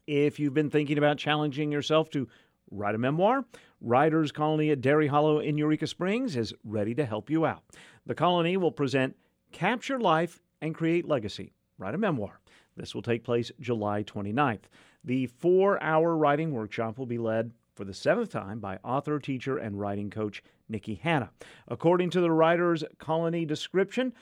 [0.07, 2.28] If you've been thinking about challenging yourself to
[2.72, 3.45] write a memoir,
[3.82, 7.63] Writers Colony at Dairy Hollow in Eureka Springs is ready to help you out.
[8.05, 9.15] The colony will present
[9.51, 11.53] Capture Life and Create Legacy.
[11.78, 12.39] Write a memoir.
[12.76, 14.63] This will take place July 29th.
[15.03, 19.57] The four hour writing workshop will be led for the seventh time by author, teacher,
[19.57, 21.32] and writing coach Nikki Hanna.
[21.67, 24.13] According to the Writers Colony description,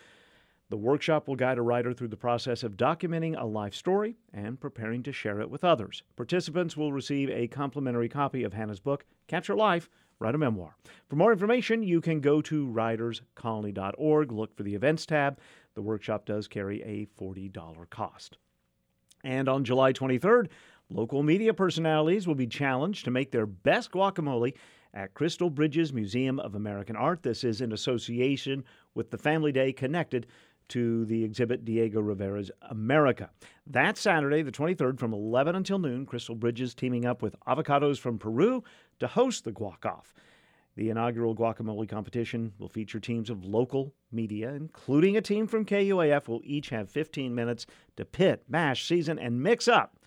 [0.69, 4.59] the workshop will guide a writer through the process of documenting a life story and
[4.59, 6.03] preparing to share it with others.
[6.17, 9.89] Participants will receive a complimentary copy of Hanna's book, Capture Life
[10.19, 10.75] Write a Memoir.
[11.07, 15.39] For more information, you can go to writerscolony.org, look for the events tab.
[15.75, 18.37] The workshop does carry a $40 cost.
[19.23, 20.47] And on July 23rd,
[20.89, 24.53] local media personalities will be challenged to make their best guacamole
[24.93, 27.21] at Crystal Bridges Museum of American Art.
[27.21, 28.63] This is in association
[28.95, 30.27] with the Family Day connected
[30.69, 33.29] to the exhibit Diego Rivera's America.
[33.65, 38.19] That Saturday, the 23rd, from 11 until noon, Crystal Bridges teaming up with avocados from
[38.19, 38.63] Peru
[38.99, 40.13] to host the guac off.
[40.75, 46.27] The inaugural guacamole competition will feature teams of local media, including a team from KUAF,
[46.27, 47.65] will each have 15 minutes
[47.95, 49.97] to pit, mash, season, and mix up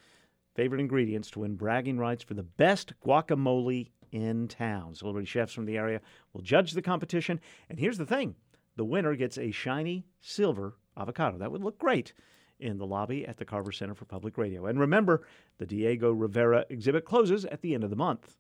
[0.55, 4.95] favorite ingredients to win bragging rights for the best guacamole in town.
[4.95, 6.01] Celebrity chefs from the area
[6.33, 7.41] will judge the competition.
[7.69, 8.35] And here's the thing
[8.81, 11.37] the winner gets a shiny silver avocado.
[11.37, 12.15] That would look great
[12.59, 14.65] in the lobby at the Carver Center for Public Radio.
[14.65, 15.21] And remember,
[15.59, 18.39] the Diego Rivera exhibit closes at the end of the month.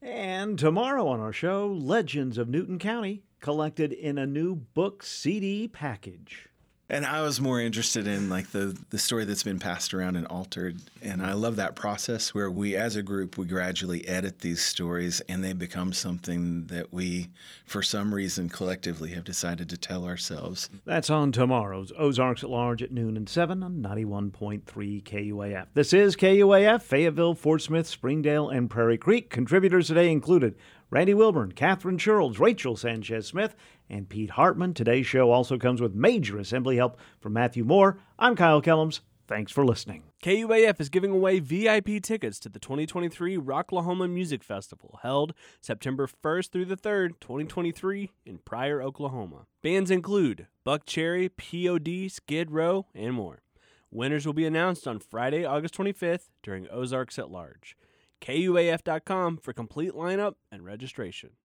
[0.00, 5.66] And tomorrow on our show, Legends of Newton County, collected in a new book CD
[5.66, 6.47] package.
[6.90, 10.26] And I was more interested in like the the story that's been passed around and
[10.28, 14.62] altered, and I love that process where we, as a group, we gradually edit these
[14.62, 17.28] stories, and they become something that we,
[17.66, 20.70] for some reason, collectively have decided to tell ourselves.
[20.86, 24.62] That's on tomorrow's Ozarks at Large at noon and 7 on 91.3
[25.02, 25.66] KUAF.
[25.74, 29.28] This is KUAF, Fayetteville, Fort Smith, Springdale, and Prairie Creek.
[29.28, 30.56] Contributors today included
[30.90, 33.54] Randy Wilburn, Catherine Shurlds, Rachell Sanchez Smith,
[33.90, 34.72] and Pete Hartman.
[34.72, 37.98] Today's show also comes with major assembly help from Matthew Moore.
[38.18, 39.00] I'm Kyle Kellums.
[39.26, 40.04] Thanks for listening.
[40.22, 46.52] KUAF is giving away VIP tickets to the 2023 Rocklahoma Music Festival, held September 1st
[46.52, 49.44] through the 3rd, 2023, in Pryor, Oklahoma.
[49.62, 53.42] Bands include Buckcherry, POD, Skid Row, and more.
[53.90, 57.76] Winners will be announced on Friday, August 25th during Ozarks at Large.
[58.20, 61.30] KUAF.com for complete lineup and registration.